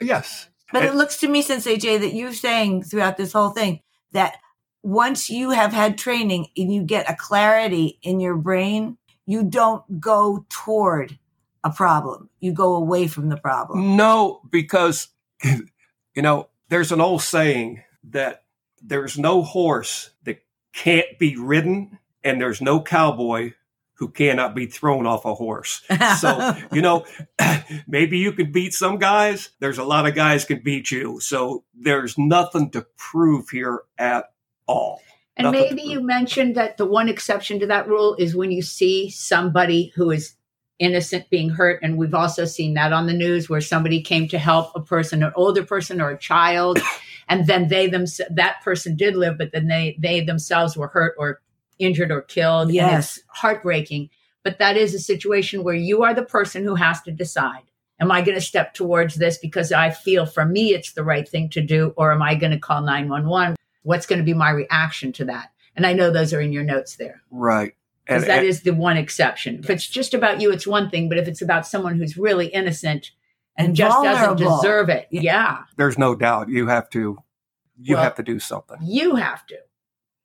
Yes. 0.00 0.48
But 0.72 0.82
And- 0.82 0.90
it 0.90 0.94
looks 0.96 1.16
to 1.18 1.28
me, 1.28 1.42
Sensei 1.42 1.76
AJ, 1.76 1.98
that 1.98 2.14
you're 2.14 2.32
saying 2.32 2.84
throughout 2.84 3.16
this 3.16 3.32
whole 3.32 3.50
thing 3.50 3.80
that 4.12 4.36
once 4.84 5.28
you 5.28 5.50
have 5.50 5.72
had 5.72 5.98
training 5.98 6.46
and 6.56 6.72
you 6.72 6.84
get 6.84 7.10
a 7.10 7.16
clarity 7.16 7.98
in 8.02 8.20
your 8.20 8.36
brain, 8.36 8.98
you 9.26 9.42
don't 9.42 10.00
go 10.00 10.46
toward 10.48 11.18
a 11.64 11.70
problem. 11.70 12.30
You 12.38 12.52
go 12.52 12.76
away 12.76 13.08
from 13.08 13.30
the 13.30 13.36
problem. 13.36 13.96
No, 13.96 14.42
because, 14.48 15.08
you 15.42 16.22
know, 16.22 16.48
there's 16.68 16.92
an 16.92 17.00
old 17.00 17.22
saying 17.22 17.82
that 18.10 18.44
there's 18.80 19.18
no 19.18 19.42
horse 19.42 20.10
that 20.24 20.42
can't 20.72 21.18
be 21.18 21.36
ridden, 21.36 21.98
and 22.24 22.40
there's 22.40 22.60
no 22.60 22.80
cowboy 22.80 23.52
who 23.94 24.08
cannot 24.08 24.54
be 24.54 24.64
thrown 24.64 25.06
off 25.06 25.26
a 25.26 25.34
horse. 25.34 25.82
So, 26.18 26.54
you 26.72 26.80
know, 26.80 27.04
maybe 27.86 28.16
you 28.16 28.32
can 28.32 28.50
beat 28.50 28.72
some 28.72 28.98
guys. 28.98 29.50
There's 29.60 29.76
a 29.76 29.84
lot 29.84 30.06
of 30.06 30.14
guys 30.14 30.46
can 30.46 30.60
beat 30.60 30.90
you. 30.90 31.20
So 31.20 31.64
there's 31.74 32.16
nothing 32.16 32.70
to 32.70 32.86
prove 32.96 33.50
here 33.50 33.82
at 33.98 34.32
all. 34.66 35.02
And 35.36 35.44
Nothing 35.44 35.60
maybe 35.60 35.82
you 35.82 36.00
mentioned 36.00 36.54
that 36.54 36.78
the 36.78 36.86
one 36.86 37.10
exception 37.10 37.60
to 37.60 37.66
that 37.66 37.88
rule 37.88 38.16
is 38.18 38.34
when 38.34 38.50
you 38.50 38.62
see 38.62 39.10
somebody 39.10 39.92
who 39.94 40.10
is 40.10 40.34
innocent 40.80 41.30
being 41.30 41.50
hurt. 41.50 41.78
And 41.82 41.96
we've 41.96 42.14
also 42.14 42.44
seen 42.44 42.74
that 42.74 42.92
on 42.92 43.06
the 43.06 43.12
news 43.12 43.48
where 43.48 43.60
somebody 43.60 44.02
came 44.02 44.26
to 44.28 44.38
help 44.38 44.72
a 44.74 44.80
person, 44.80 45.22
an 45.22 45.32
older 45.36 45.62
person 45.62 46.00
or 46.00 46.10
a 46.10 46.18
child, 46.18 46.80
and 47.28 47.46
then 47.46 47.68
they 47.68 47.86
them 47.86 48.06
that 48.30 48.60
person 48.64 48.96
did 48.96 49.14
live, 49.14 49.38
but 49.38 49.52
then 49.52 49.68
they 49.68 49.96
they 50.00 50.20
themselves 50.20 50.76
were 50.76 50.88
hurt 50.88 51.14
or 51.18 51.40
injured 51.78 52.10
or 52.10 52.22
killed. 52.22 52.68
And 52.68 52.74
Yes. 52.74 53.18
it's 53.18 53.26
heartbreaking. 53.28 54.10
But 54.42 54.58
that 54.58 54.76
is 54.76 54.94
a 54.94 54.98
situation 54.98 55.62
where 55.62 55.74
you 55.74 56.02
are 56.02 56.14
the 56.14 56.22
person 56.22 56.64
who 56.64 56.74
has 56.74 57.00
to 57.02 57.12
decide. 57.12 57.62
Am 58.00 58.10
I 58.10 58.22
going 58.22 58.34
to 58.34 58.40
step 58.40 58.72
towards 58.72 59.16
this 59.16 59.36
because 59.36 59.70
I 59.72 59.90
feel 59.90 60.24
for 60.24 60.46
me 60.46 60.72
it's 60.72 60.92
the 60.92 61.04
right 61.04 61.28
thing 61.28 61.50
to 61.50 61.60
do, 61.60 61.92
or 61.98 62.10
am 62.12 62.22
I 62.22 62.34
going 62.34 62.52
to 62.52 62.58
call 62.58 62.80
911? 62.80 63.56
What's 63.82 64.06
going 64.06 64.18
to 64.18 64.24
be 64.24 64.32
my 64.32 64.50
reaction 64.50 65.12
to 65.12 65.26
that? 65.26 65.50
And 65.76 65.86
I 65.86 65.92
know 65.92 66.10
those 66.10 66.32
are 66.32 66.40
in 66.40 66.52
your 66.52 66.64
notes 66.64 66.96
there 66.96 67.22
Right. 67.30 67.74
Because 68.10 68.24
And, 68.24 68.30
that 68.30 68.38
and- 68.40 68.48
is 68.48 68.62
the 68.62 68.74
one 68.74 68.96
exception. 68.96 69.60
If 69.62 69.70
it's 69.70 69.88
just 69.88 70.14
about 70.14 70.40
you, 70.40 70.50
it's 70.50 70.66
one 70.66 70.90
thing. 70.90 71.08
But 71.08 71.18
if 71.18 71.28
it's 71.28 71.40
about 71.40 71.64
someone 71.66 71.96
who's 71.96 72.16
really 72.16 72.48
innocent 72.48 73.12
and, 73.56 73.68
And 73.68 73.76
just 73.76 74.02
doesn't 74.02 74.36
deserve 74.36 74.88
it, 74.88 75.06
Yeah. 75.10 75.22
yeah, 75.22 75.58
there's 75.76 75.96
no 75.96 76.14
doubt 76.16 76.48
you 76.48 76.66
have 76.66 76.90
to, 76.90 77.18
you 77.80 77.94
Well, 77.94 78.02
have 78.02 78.16
to 78.16 78.22
do 78.24 78.38
something. 78.40 78.78
you 78.82 79.14
have 79.16 79.46
to. 79.46 79.56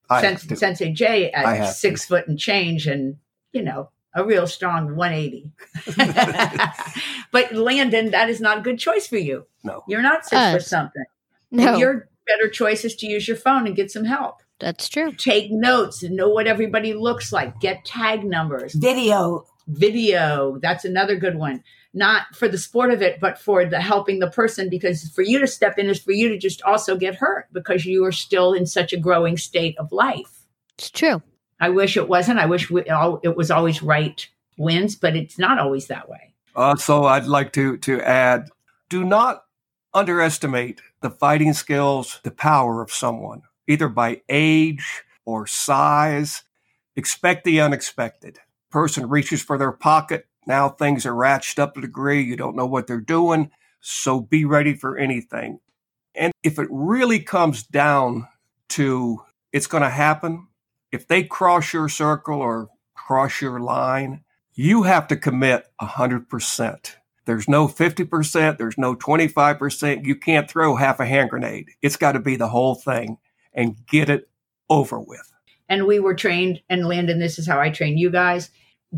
I 0.10 0.22
Sens- 0.22 0.42
have 0.42 0.50
to. 0.50 0.56
Sensei 0.56 0.92
Jay 0.94 1.32
I 1.32 1.42
at 1.54 1.58
have 1.58 1.76
six 1.76 2.06
foot 2.06 2.28
and 2.28 2.38
change, 2.40 2.88
and 2.88 3.18
you 3.54 3.62
know 3.64 3.90
a 4.16 4.24
real 4.24 4.48
strong 4.48 4.96
180. 4.96 5.52
but 7.32 7.54
Landon, 7.54 8.12
that 8.12 8.30
is 8.30 8.40
not 8.42 8.60
a 8.60 8.62
good 8.62 8.80
choice 8.80 9.08
for 9.08 9.18
you. 9.18 9.46
No. 9.64 9.84
You're 9.88 10.02
not 10.02 10.26
six 10.26 10.40
Uh, 10.42 10.52
foot 10.54 10.64
something. 10.64 11.06
No, 11.52 11.78
Your 11.78 12.08
better 12.28 12.50
choice 12.50 12.84
is 12.86 12.96
to 12.98 13.08
use 13.08 13.28
your 13.28 13.38
phone 13.38 13.68
and 13.68 13.76
get 13.76 13.92
some 13.92 14.06
help. 14.06 14.42
That's 14.60 14.88
true. 14.90 15.12
Take 15.14 15.52
notes 15.52 16.04
and 16.04 16.16
know 16.16 16.30
what 16.30 16.48
everybody 16.48 16.94
looks 16.94 17.32
like. 17.34 17.60
Get 17.60 17.86
tag 17.86 18.24
numbers. 18.24 18.74
Video. 18.74 19.46
video 19.68 20.60
that's 20.62 20.86
another 20.86 21.16
good 21.16 21.36
one 21.38 21.64
not 21.96 22.24
for 22.36 22.48
the 22.48 22.58
sport 22.58 22.92
of 22.92 23.02
it 23.02 23.20
but 23.20 23.40
for 23.40 23.66
the 23.66 23.82
helping 23.82 24.20
the 24.20 24.30
person 24.30 24.70
because 24.70 25.10
for 25.10 25.24
you 25.24 25.40
to 25.40 25.48
step 25.48 25.80
in 25.80 25.88
is 25.90 26.00
for 26.00 26.12
you 26.12 26.30
to 26.30 26.38
just 26.38 26.62
also 26.62 26.96
get 26.96 27.16
hurt 27.16 27.48
because 27.52 27.84
you 27.84 28.06
are 28.06 28.12
still 28.12 28.54
in 28.54 28.68
such 28.68 28.94
a 28.94 28.98
growing 28.98 29.38
state 29.38 29.76
of 29.80 29.92
life 29.92 30.46
It's 30.78 30.92
true. 30.92 31.24
i 31.60 31.70
wish 31.70 31.98
it 31.98 32.08
wasn't 32.08 32.38
i 32.38 32.46
wish 32.46 32.70
we, 32.70 32.84
all, 32.90 33.20
it 33.24 33.36
was 33.36 33.50
always 33.50 33.82
right 33.82 34.30
wins 34.60 34.96
but 34.96 35.16
it's 35.16 35.40
not 35.40 35.58
always 35.58 35.88
that 35.88 36.08
way 36.08 36.34
Also, 36.56 37.06
I'd 37.06 37.26
like 37.26 37.52
to 37.54 37.78
to 37.78 38.02
add: 38.02 38.50
do 38.88 39.04
not 39.04 39.44
underestimate 39.94 40.80
the 41.02 41.10
fighting 41.10 41.54
skills, 41.54 42.20
the 42.24 42.32
power 42.32 42.82
of 42.84 42.92
someone, 42.92 43.42
either 43.68 43.90
by 43.90 44.22
age 44.30 45.04
or 45.26 45.48
size. 45.48 46.44
Expect 46.96 47.44
the 47.44 47.60
unexpected. 47.60 48.40
Person 48.72 49.10
reaches 49.10 49.42
for 49.42 49.58
their 49.58 49.72
pocket. 49.72 50.28
Now 50.48 50.70
things 50.70 51.06
are 51.06 51.14
ratcheted 51.14 51.60
up 51.60 51.78
a 51.78 51.82
degree. 51.82 52.24
You 52.24 52.36
don't 52.36 52.56
know 52.56 52.66
what 52.66 52.88
they're 52.88 53.02
doing. 53.02 53.52
So 53.82 54.20
be 54.20 54.46
ready 54.46 54.74
for 54.76 54.98
anything. 54.98 55.60
And 56.16 56.32
if 56.44 56.60
it 56.60 56.68
really 56.72 57.20
comes 57.20 57.64
down 57.64 58.28
to 58.70 59.22
it's 59.52 59.68
going 59.68 59.84
to 59.84 59.90
happen, 59.90 60.48
if 60.92 61.08
they 61.08 61.24
cross 61.24 61.74
your 61.74 61.90
circle 61.90 62.40
or 62.40 62.70
cross 62.96 63.42
your 63.42 63.60
line, 63.60 64.24
you 64.54 64.84
have 64.84 65.08
to 65.10 65.18
commit 65.18 65.66
100%. 65.82 66.96
There's 67.26 67.50
no 67.50 67.68
50%, 67.68 68.58
there's 68.58 68.78
no 68.78 68.96
25%. 68.96 70.06
You 70.06 70.16
can't 70.16 70.50
throw 70.50 70.76
half 70.76 71.00
a 71.00 71.06
hand 71.06 71.32
grenade. 71.32 71.70
It's 71.82 71.98
got 71.98 72.14
to 72.14 72.20
be 72.20 72.36
the 72.36 72.50
whole 72.50 72.76
thing 72.76 73.18
and 73.56 73.76
get 73.88 74.10
it 74.10 74.28
over 74.70 75.00
with. 75.00 75.32
and 75.70 75.86
we 75.88 76.00
were 76.00 76.14
trained 76.14 76.62
and 76.70 76.88
landon 76.88 77.20
this 77.20 77.40
is 77.40 77.48
how 77.48 77.60
i 77.60 77.70
train 77.70 77.98
you 77.98 78.10
guys 78.10 78.50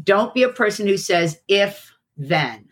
don't 0.03 0.33
be 0.33 0.43
a 0.43 0.49
person 0.49 0.87
who 0.87 0.97
says 0.97 1.39
if 1.47 1.93
then 2.17 2.67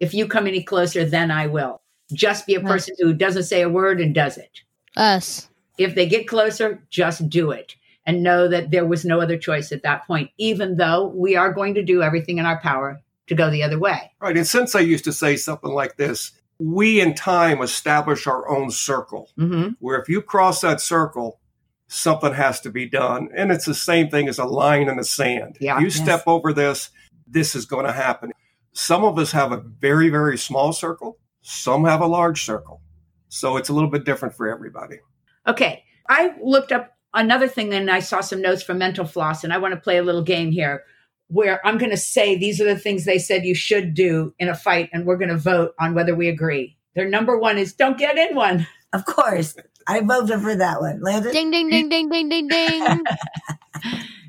if 0.00 0.12
you 0.14 0.26
come 0.26 0.46
any 0.46 0.62
closer 0.62 1.04
then 1.04 1.30
i 1.30 1.46
will 1.46 1.80
just 2.12 2.46
be 2.46 2.54
a 2.54 2.60
Right. 2.60 2.68
person 2.68 2.94
who 2.98 3.12
doesn't 3.12 3.44
say 3.44 3.62
a 3.62 3.68
word 3.68 4.00
and 4.00 4.14
does 4.14 4.36
it 4.38 4.60
Us. 4.96 5.48
if 5.78 5.94
they 5.94 6.06
get 6.06 6.26
closer, 6.28 6.82
just 6.88 7.28
do 7.28 7.50
it 7.50 7.74
and 8.06 8.22
know 8.22 8.46
that 8.48 8.70
there 8.70 8.86
was 8.86 9.04
no 9.04 9.20
other 9.20 9.36
choice 9.36 9.72
at 9.72 9.82
that 9.82 10.06
point, 10.06 10.30
even 10.38 10.76
though 10.76 11.08
we 11.08 11.34
are 11.34 11.52
going 11.52 11.74
to 11.74 11.82
do 11.82 12.02
everything 12.02 12.38
in 12.38 12.46
our 12.46 12.60
power 12.60 13.02
to 13.26 13.34
go 13.34 13.50
the 13.50 13.64
other 13.64 13.78
way. 13.80 14.12
Right. 14.20 14.36
And 14.36 14.46
since 14.46 14.76
I 14.76 14.80
used 14.80 15.02
to 15.04 15.12
say 15.12 15.34
something 15.36 15.72
like 15.72 15.96
this, 15.96 16.30
we 16.58 17.00
in 17.00 17.14
time 17.14 17.60
establish 17.60 18.26
our 18.26 18.48
own 18.48 18.70
circle 18.70 19.30
hmm 19.36 19.68
where 19.78 20.00
if 20.00 20.08
you 20.08 20.22
cross 20.22 20.60
that 20.62 20.80
circle, 20.80 21.40
something 21.88 22.32
has 22.32 22.60
to 22.60 22.70
be 22.70 22.88
done. 22.88 23.28
And 23.36 23.52
it's 23.52 23.66
the 23.66 23.74
same 23.74 24.08
thing 24.08 24.28
as 24.28 24.38
a 24.38 24.44
line 24.44 24.88
in 24.88 24.96
the 24.96 25.04
sand. 25.04 25.56
Yeah. 25.60 25.78
You 25.78 25.86
Yes. 25.86 25.96
step 25.96 26.22
over 26.26 26.52
this, 26.52 26.90
this 27.26 27.54
is 27.54 27.64
going 27.64 27.86
to 27.86 27.92
happen. 27.92 28.32
Some 28.72 29.04
of 29.04 29.18
us 29.18 29.32
have 29.32 29.52
a 29.52 29.58
very, 29.58 30.08
very 30.08 30.36
small 30.38 30.72
circle. 30.72 31.18
Some 31.42 31.84
have 31.84 32.00
a 32.00 32.06
large 32.06 32.44
circle. 32.44 32.80
So 33.28 33.56
it's 33.56 33.68
a 33.68 33.72
little 33.72 33.90
bit 33.90 34.04
different 34.04 34.34
for 34.34 34.48
everybody. 34.48 34.98
Okay. 35.46 35.84
I 36.08 36.34
looked 36.42 36.72
up 36.72 36.96
another 37.14 37.48
thing 37.48 37.72
and 37.72 37.90
I 37.90 38.00
saw 38.00 38.20
some 38.20 38.40
notes 38.42 38.62
from 38.62 38.78
Mental 38.78 39.04
Floss, 39.04 39.44
and 39.44 39.52
I 39.52 39.58
want 39.58 39.74
to 39.74 39.80
play 39.80 39.98
a 39.98 40.02
little 40.02 40.22
game 40.22 40.50
here 40.50 40.84
where 41.28 41.64
I'm 41.66 41.78
going 41.78 41.90
to 41.90 41.96
say 41.96 42.36
these 42.36 42.60
are 42.60 42.64
the 42.64 42.78
things 42.78 43.04
they 43.04 43.18
said 43.18 43.44
you 43.44 43.54
should 43.54 43.94
do 43.94 44.34
in 44.38 44.48
a 44.48 44.54
fight, 44.54 44.90
and 44.92 45.06
we're 45.06 45.16
going 45.16 45.30
to 45.30 45.36
vote 45.36 45.72
on 45.78 45.94
whether 45.94 46.14
we 46.14 46.28
agree. 46.28 46.76
Their 46.94 47.08
number 47.08 47.38
one 47.38 47.58
is 47.58 47.74
don't 47.74 47.98
get 47.98 48.16
in 48.16 48.34
one. 48.36 48.66
Of 48.92 49.04
course. 49.04 49.56
I 49.86 50.00
voted 50.00 50.40
for 50.40 50.54
that 50.56 50.80
one. 50.80 51.00
Landon? 51.00 51.32
Ding 51.32 51.50
ding 51.50 51.68
ding 51.68 51.88
ding 51.88 52.08
ding 52.08 52.28
ding 52.28 52.48
ding. 52.48 53.04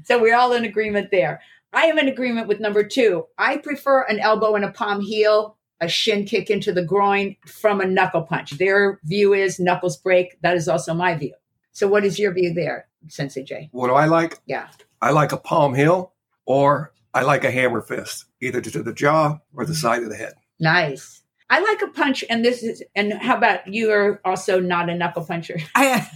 So 0.07 0.21
we're 0.21 0.37
all 0.37 0.53
in 0.53 0.63
agreement 0.63 1.11
there. 1.11 1.41
I 1.73 1.87
am 1.87 1.99
in 1.99 2.07
agreement 2.07 2.47
with 2.47 2.61
number 2.61 2.81
two. 2.81 3.25
I 3.37 3.57
prefer 3.57 4.03
an 4.03 4.19
elbow 4.21 4.55
and 4.55 4.63
a 4.63 4.71
palm 4.71 5.01
heel, 5.01 5.57
a 5.81 5.89
shin 5.89 6.23
kick 6.23 6.49
into 6.49 6.71
the 6.71 6.81
groin 6.81 7.35
from 7.45 7.81
a 7.81 7.85
knuckle 7.85 8.21
punch. 8.21 8.51
Their 8.51 9.01
view 9.03 9.33
is 9.33 9.59
knuckles 9.59 9.97
break. 9.97 10.39
That 10.43 10.55
is 10.55 10.69
also 10.69 10.93
my 10.93 11.15
view. 11.15 11.33
So 11.73 11.89
what 11.89 12.05
is 12.05 12.17
your 12.17 12.33
view 12.33 12.53
there, 12.53 12.87
Sensei 13.09 13.43
Jay? 13.43 13.67
What 13.73 13.89
do 13.89 13.95
I 13.95 14.05
like? 14.05 14.39
Yeah. 14.45 14.69
I 15.01 15.11
like 15.11 15.33
a 15.33 15.37
palm 15.37 15.75
heel 15.75 16.13
or 16.47 16.93
I 17.13 17.21
like 17.21 17.43
a 17.43 17.51
hammer 17.51 17.81
fist, 17.81 18.25
either 18.41 18.61
to 18.61 18.81
the 18.81 18.93
jaw 18.93 19.37
or 19.53 19.65
the 19.65 19.75
side 19.75 20.01
of 20.01 20.09
the 20.09 20.15
head. 20.15 20.33
Nice. 20.59 21.21
I 21.49 21.59
like 21.59 21.81
a 21.81 21.87
punch, 21.87 22.23
and 22.29 22.43
this 22.43 22.63
is. 22.63 22.83
And 22.95 23.13
how 23.13 23.37
about 23.37 23.67
you? 23.67 23.91
Are 23.91 24.19
also 24.25 24.59
not 24.59 24.89
a 24.89 24.95
knuckle 24.95 25.23
puncher. 25.23 25.59
I, 25.75 26.09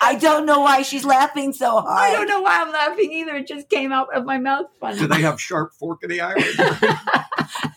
I 0.00 0.16
don't 0.16 0.44
know 0.44 0.60
why 0.60 0.82
she's 0.82 1.04
laughing 1.04 1.52
so 1.52 1.80
hard. 1.80 1.86
I 1.86 2.12
don't 2.12 2.28
know 2.28 2.42
why 2.42 2.60
I'm 2.60 2.72
laughing 2.72 3.12
either. 3.12 3.36
It 3.36 3.46
just 3.46 3.68
came 3.68 3.92
out 3.92 4.14
of 4.14 4.24
my 4.24 4.38
mouth 4.38 4.66
funny. 4.80 4.98
Do 4.98 5.06
they 5.06 5.22
have 5.22 5.40
sharp 5.40 5.72
fork 5.74 6.02
in 6.02 6.10
the 6.10 6.20
eye? 6.20 6.34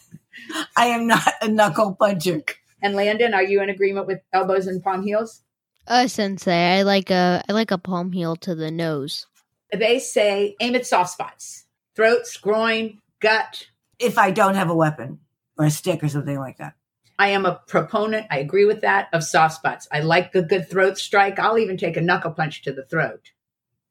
I 0.76 0.88
am 0.88 1.08
not 1.08 1.32
a 1.42 1.48
knuckle 1.48 1.96
puncher. 1.96 2.42
And 2.82 2.96
Landon, 2.96 3.34
are 3.34 3.44
you 3.44 3.62
in 3.62 3.70
agreement 3.70 4.08
with 4.08 4.20
elbows 4.34 4.68
and 4.68 4.84
palm 4.84 5.04
heels? 5.04 5.42
Uh, 5.88 6.08
sensei, 6.08 6.80
I 6.80 6.82
like 6.84 7.10
a 7.10 7.44
I 7.50 7.54
like 7.54 7.72
a 7.72 7.78
palm 7.78 8.12
heel 8.12 8.36
to 8.38 8.54
the 8.54 8.70
nose. 8.70 9.26
They 9.72 10.00
say 10.00 10.56
aim 10.60 10.76
at 10.76 10.86
soft 10.86 11.12
spots: 11.12 11.66
throats, 11.96 12.38
groin, 12.38 13.00
gut. 13.20 13.68
If 14.00 14.18
I 14.18 14.32
don't 14.32 14.56
have 14.56 14.70
a 14.70 14.76
weapon 14.76 15.20
or 15.58 15.66
a 15.66 15.72
stick 15.72 16.04
or 16.04 16.10
something 16.10 16.40
like 16.40 16.58
that. 16.58 16.74
I 17.20 17.30
am 17.30 17.46
a 17.46 17.62
proponent. 17.68 18.28
I 18.32 18.40
agree 18.40 18.64
with 18.64 18.80
that 18.82 19.10
of 19.12 19.26
soft 19.26 19.56
spots. 19.56 19.90
I 19.92 20.00
like 20.00 20.34
a 20.34 20.42
good 20.42 20.70
throat 20.70 20.98
strike. 20.98 21.38
I'll 21.38 21.58
even 21.58 21.76
take 21.76 21.98
a 21.98 22.02
knuckle 22.02 22.32
punch 22.32 22.62
to 22.62 22.72
the 22.72 22.86
throat. 22.86 23.32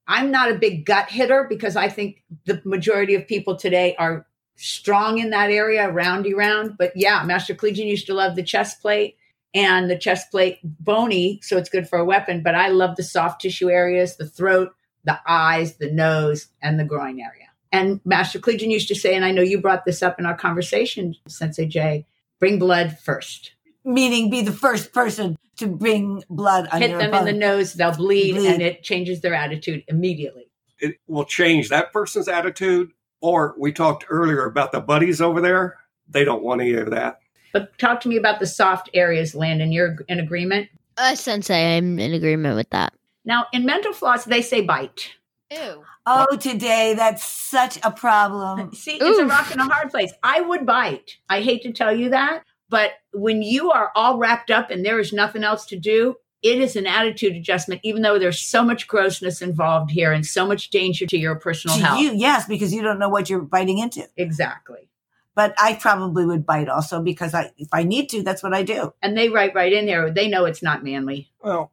I'm 0.07 0.31
not 0.31 0.51
a 0.51 0.59
big 0.59 0.87
gut 0.87 1.11
hitter 1.11 1.45
because 1.47 1.77
I 1.77 1.91
think 1.91 2.23
the 2.47 2.63
majority 2.65 3.15
of 3.15 3.27
people 3.27 3.57
today 3.57 3.95
are 3.97 4.27
strong 4.57 5.19
in 5.19 5.29
that 5.31 5.51
area, 5.51 5.91
roundy 5.91 6.33
round. 6.33 6.79
But 6.79 6.93
yeah, 6.97 7.23
Master 7.25 7.55
Collegian 7.55 7.87
used 7.87 8.07
to 8.07 8.15
love 8.15 8.35
the 8.35 8.43
chest 8.43 8.81
plate 8.81 9.17
and 9.53 9.91
the 9.91 9.99
chest 9.99 10.31
plate 10.31 10.59
bony, 10.65 11.39
so 11.43 11.59
it's 11.59 11.69
good 11.69 11.87
for 11.87 11.99
a 11.99 12.07
weapon. 12.07 12.43
But 12.43 12.55
I 12.55 12.69
love 12.69 12.97
the 12.97 13.03
soft 13.03 13.43
tissue 13.43 13.69
areas, 13.69 14.17
the 14.17 14.27
throat, 14.27 14.73
the 15.09 15.19
eyes, 15.27 15.77
the 15.79 15.91
nose, 15.91 16.49
and 16.63 16.79
the 16.79 16.85
groin 16.85 17.19
area. 17.19 17.47
And 17.73 18.01
Master 18.05 18.39
Collegian 18.39 18.71
used 18.71 18.89
to 18.89 18.95
say, 18.95 19.15
and 19.15 19.25
I 19.25 19.31
know 19.33 19.43
you 19.43 19.61
brought 19.61 19.85
this 19.85 20.03
up 20.03 20.19
in 20.21 20.27
our 20.27 20.37
conversation, 20.37 21.15
Sensei 21.27 21.67
Jay, 21.67 22.07
bring 22.39 22.59
blood 22.59 22.97
first. 22.99 23.53
Meaning 23.85 24.31
be 24.31 24.43
the 24.43 24.53
first 24.53 24.93
person 24.93 25.37
to 25.57 25.67
bring 25.67 26.23
blood 26.31 26.69
on 26.73 26.81
Hit 26.81 26.91
your 26.91 26.99
them 27.01 27.11
opponent. 27.11 27.29
in 27.31 27.35
the 27.35 27.41
nose, 27.47 27.73
they'll 27.75 27.95
bleed, 27.97 28.35
Bleed. 28.37 28.47
and 28.53 28.63
it 28.63 28.83
changes 28.83 29.21
their 29.23 29.35
attitude 29.35 29.83
immediately. 29.89 30.45
it 30.79 30.97
will 31.09 31.25
change 31.25 31.69
that 31.71 31.93
person's 31.93 32.29
attitude. 32.29 32.91
Or 33.21 33.55
we 33.59 33.73
talked 33.73 34.05
earlier 34.09 34.45
about 34.45 34.71
the 34.73 34.81
buddies 34.81 35.21
over 35.21 35.41
there. 35.41 35.77
They 36.09 36.25
don't 36.25 36.43
want 36.45 36.61
any 36.61 36.75
of 36.75 36.91
that. 36.91 37.19
But 37.53 37.77
talk 37.79 38.01
to 38.03 38.09
me 38.09 38.17
about 38.17 38.39
the 38.41 38.47
soft 38.47 38.89
areas, 38.95 39.35
Landon. 39.35 39.73
You're 39.73 39.97
in 40.09 40.21
agreement? 40.21 40.69
Uh, 40.97 41.15
sensei, 41.17 41.77
I'm 41.77 41.99
in 41.99 42.13
agreement 42.15 42.55
with 42.57 42.71
that. 42.71 42.93
Now, 43.29 43.45
in 43.53 43.67
mental 43.67 43.93
floss, 43.93 44.25
they 44.25 44.41
say 44.41 44.63
bite. 44.63 45.13
Ew. 45.53 45.85
Oh, 46.07 46.37
today 46.37 46.95
that's 46.97 47.23
such 47.23 47.79
a 47.85 47.91
problem. 47.91 48.73
See, 48.75 48.97
it's 48.99 49.19
a 49.19 49.27
rock 49.27 49.51
and 49.51 49.61
a 49.61 49.65
hard 49.65 49.91
place. 49.91 50.13
I 50.23 50.41
would 50.41 50.65
bite. 50.65 51.19
I 51.29 51.43
hate 51.43 51.63
to 51.65 51.73
tell 51.73 51.95
you 51.95 52.09
that, 52.09 52.43
but 52.71 52.93
when 53.13 53.43
you 53.43 53.71
are 53.71 53.93
all 53.95 54.17
wrapped 54.19 54.51
up 54.51 54.71
and 54.71 54.85
there 54.85 54.99
is 54.99 55.13
nothing 55.13 55.45
else 55.45 55.67
to 55.67 55.79
do, 55.79 56.17
it 56.43 56.59
is 56.59 56.75
an 56.75 56.87
attitude 56.87 57.37
adjustment, 57.37 57.83
even 57.85 58.01
though 58.01 58.19
there's 58.19 58.41
so 58.41 58.65
much 58.65 58.89
grossness 58.89 59.43
involved 59.43 59.91
here 59.91 60.13
and 60.13 60.25
so 60.25 60.47
much 60.47 60.71
danger 60.71 61.05
to 61.07 61.19
your 61.19 61.35
personal 61.35 61.77
To 61.77 61.83
health. 61.85 62.01
you, 62.01 62.13
yes, 62.15 62.47
because 62.47 62.73
you 62.73 62.81
don't 62.81 62.99
know 62.99 63.11
what 63.11 63.29
you're 63.29 63.43
biting 63.43 63.77
into. 63.79 64.07
Exactly. 64.17 64.89
But 65.35 65.55
I 65.59 65.75
probably 65.75 66.25
would 66.25 66.47
bite 66.47 66.69
also 66.71 67.03
because 67.03 67.35
I, 67.35 67.51
if 67.59 67.69
I 67.73 67.83
need 67.83 68.09
to, 68.11 68.23
that's 68.23 68.43
what 68.43 68.55
I 68.55 68.63
do. 68.63 68.95
And 69.03 69.19
they 69.19 69.29
write 69.29 69.55
right 69.55 69.73
in 69.73 69.85
there. 69.85 70.11
They 70.11 70.29
know 70.29 70.47
it's 70.47 70.63
not 70.63 70.83
manly. 70.83 71.31
Well, 71.43 71.73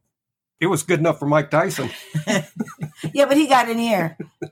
it 0.59 0.67
was 0.67 0.83
good 0.83 0.99
enough 0.99 1.19
for 1.19 1.27
Mike 1.27 1.49
Tyson. 1.49 1.89
Yeah, 3.13 3.25
but 3.25 3.37
he 3.37 3.47
got 3.47 3.69
in 3.69 3.77
here. 3.77 4.17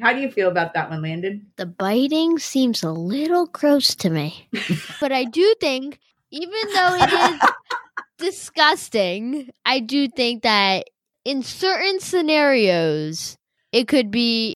How 0.00 0.12
do 0.12 0.20
you 0.20 0.30
feel 0.30 0.48
about 0.48 0.74
that 0.74 0.88
one, 0.88 1.02
Landon? 1.02 1.46
The 1.56 1.66
biting 1.66 2.38
seems 2.38 2.82
a 2.82 2.90
little 2.90 3.46
gross 3.46 3.94
to 3.96 4.10
me. 4.10 4.48
but 5.00 5.12
I 5.12 5.24
do 5.24 5.54
think, 5.60 5.98
even 6.30 6.58
though 6.72 6.96
it 7.00 7.12
is 7.12 7.40
disgusting, 8.18 9.50
I 9.64 9.80
do 9.80 10.08
think 10.08 10.42
that 10.42 10.88
in 11.24 11.42
certain 11.42 12.00
scenarios, 12.00 13.36
it 13.72 13.88
could 13.88 14.10
be 14.10 14.54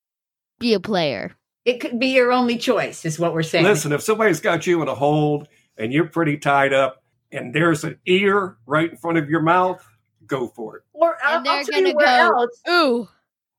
be 0.58 0.72
a 0.72 0.80
player. 0.80 1.36
It 1.64 1.80
could 1.80 1.98
be 1.98 2.08
your 2.08 2.32
only 2.32 2.56
choice, 2.56 3.04
is 3.04 3.18
what 3.18 3.34
we're 3.34 3.42
saying. 3.42 3.64
Listen, 3.64 3.92
if 3.92 4.02
somebody's 4.02 4.40
got 4.40 4.66
you 4.66 4.82
in 4.82 4.88
a 4.88 4.94
hold 4.94 5.48
and 5.76 5.92
you're 5.92 6.08
pretty 6.08 6.38
tied 6.38 6.72
up 6.72 7.03
and 7.34 7.54
there's 7.54 7.84
an 7.84 7.98
ear 8.06 8.56
right 8.66 8.90
in 8.90 8.96
front 8.96 9.18
of 9.18 9.28
your 9.28 9.42
mouth, 9.42 9.86
go 10.26 10.48
for 10.48 10.76
it. 10.78 10.82
Or 10.92 11.16
I'll, 11.22 11.38
And 11.38 11.48
I'll 11.48 11.64
tell 11.64 11.82
you 11.82 11.94
where 11.94 12.06
go- 12.30 12.38
else. 12.38 12.60
Ooh. 12.68 13.08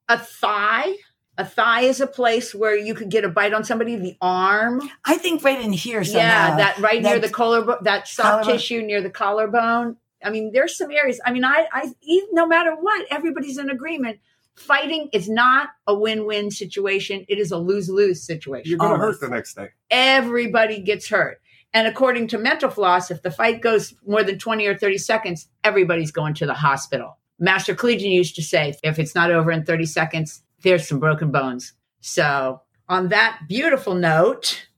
A 0.08 0.18
thigh. 0.18 0.96
A 1.38 1.44
thigh 1.46 1.82
is 1.82 2.00
a 2.00 2.08
place 2.08 2.56
where 2.56 2.78
you 2.78 2.94
could 2.96 3.10
get 3.10 3.26
a 3.26 3.30
bite 3.30 3.54
on 3.54 3.64
somebody. 3.66 3.98
The 3.98 4.16
arm. 4.22 4.82
I 5.04 5.18
think 5.18 5.44
right 5.44 5.60
in 5.60 5.74
here 5.74 6.04
somehow. 6.06 6.22
Yeah, 6.22 6.56
that 6.58 6.78
right 6.80 7.02
near 7.04 7.20
the 7.20 7.30
collarbone, 7.30 7.78
that 7.82 8.08
soft 8.08 8.30
Collarbone. 8.30 8.54
tissue 8.54 8.82
near 8.82 9.02
the 9.02 9.10
collarbone. 9.10 9.98
I 10.24 10.30
mean, 10.30 10.54
there's 10.54 10.78
some 10.78 10.92
areas. 10.92 11.20
I 11.26 11.34
mean, 11.34 11.44
I, 11.44 11.68
I, 11.74 11.92
even, 12.02 12.30
no 12.32 12.48
matter 12.48 12.74
what, 12.76 13.06
everybody's 13.12 13.58
in 13.58 13.70
agreement. 13.70 14.20
Fighting 14.56 15.10
is 15.12 15.28
not 15.28 15.72
a 15.86 15.94
win-win 15.94 16.50
situation. 16.50 17.26
It 17.28 17.38
is 17.38 17.52
a 17.52 17.58
lose-lose 17.58 18.24
situation. 18.26 18.70
You're 18.70 18.80
going 18.80 18.94
to 18.94 18.98
hurt 18.98 19.20
the 19.20 19.28
next 19.28 19.56
day. 19.56 19.68
Everybody 19.92 20.80
gets 20.80 21.10
hurt. 21.10 21.42
And 21.76 21.88
according 21.88 22.30
to 22.30 22.38
Mental 22.38 22.70
Floss, 22.70 23.12
if 23.12 23.22
the 23.22 23.30
fight 23.30 23.62
goes 23.62 23.94
more 24.08 24.24
than 24.24 24.40
20 24.40 24.66
or 24.66 24.78
30 24.78 24.98
seconds, 24.98 25.50
everybody's 25.66 26.10
going 26.10 26.34
to 26.36 26.46
the 26.46 26.54
hospital. 26.54 27.18
Master 27.38 27.76
Collegian 27.76 28.12
used 28.12 28.38
to 28.38 28.42
say, 28.42 28.74
if 28.82 28.98
it's 28.98 29.14
not 29.14 29.30
over 29.30 29.52
in 29.52 29.66
30 29.66 29.86
seconds, 29.86 30.42
there's 30.62 30.88
some 30.88 31.00
broken 31.00 31.32
bones. 31.32 31.74
So, 32.00 32.62
on 32.88 33.10
that 33.10 33.42
beautiful 33.50 33.94
note, 33.94 34.70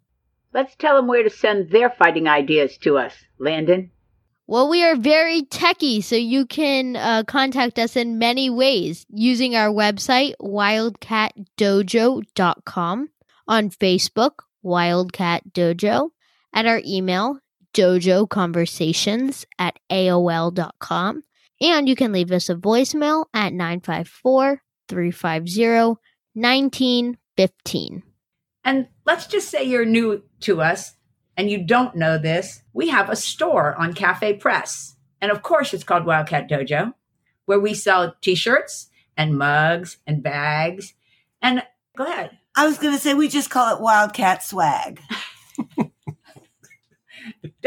let's 0.56 0.76
tell 0.76 0.96
them 0.96 1.06
where 1.06 1.22
to 1.22 1.30
send 1.30 1.70
their 1.70 1.92
fighting 1.92 2.28
ideas 2.28 2.80
to 2.80 2.98
us, 2.98 3.14
Landon. 3.38 3.92
Well, 4.48 4.68
we 4.68 4.84
are 4.84 4.96
very 4.96 5.44
techy, 5.44 6.02
so 6.02 6.16
you 6.16 6.48
can 6.48 6.96
uh, 6.96 7.26
contact 7.28 7.78
us 7.78 7.96
in 7.96 8.18
many 8.18 8.50
ways 8.50 9.06
using 9.10 9.56
our 9.56 9.70
website, 9.70 10.34
wildcatdojo.com, 10.42 13.10
on 13.48 13.70
Facebook, 13.70 14.32
Wildcat 14.64 15.54
Dojo, 15.54 16.10
at 16.54 16.66
our 16.66 16.82
email, 16.86 17.40
dojoconversations 17.74 19.46
at 19.60 19.78
AOL.com, 19.92 21.24
and 21.62 21.90
you 21.90 21.96
can 21.96 22.12
leave 22.12 22.32
us 22.32 22.50
a 22.50 22.56
voicemail 22.56 23.26
at 23.34 23.54
954 23.54 24.62
350 24.88 26.00
1915. 26.34 28.04
And 28.64 28.88
let's 29.06 29.28
just 29.28 29.50
say 29.50 29.64
you're 29.64 29.86
new 29.86 30.24
to 30.42 30.62
us 30.62 30.94
and 31.36 31.50
you 31.50 31.64
don't 31.64 31.96
know 31.96 32.18
this. 32.18 32.62
We 32.74 32.90
have 32.90 33.10
a 33.10 33.16
store 33.16 33.76
on 33.76 33.94
Cafe 33.94 34.34
Press. 34.34 34.96
And 35.22 35.32
of 35.32 35.42
course, 35.42 35.74
it's 35.74 35.84
called 35.84 36.06
Wildcat 36.06 36.50
Dojo, 36.50 36.94
where 37.46 37.60
we 37.60 37.74
sell 37.74 38.16
t 38.22 38.36
shirts 38.36 38.90
and 39.16 39.38
mugs 39.38 39.98
and 40.06 40.22
bags. 40.22 40.94
And 41.42 41.64
go 41.96 42.06
ahead. 42.06 42.38
I 42.56 42.68
was 42.68 42.78
going 42.78 42.94
to 42.94 43.00
say 43.00 43.14
we 43.14 43.30
just 43.30 43.50
call 43.50 43.76
it 43.76 43.82
Wildcat 43.82 44.44
swag. 44.44 45.00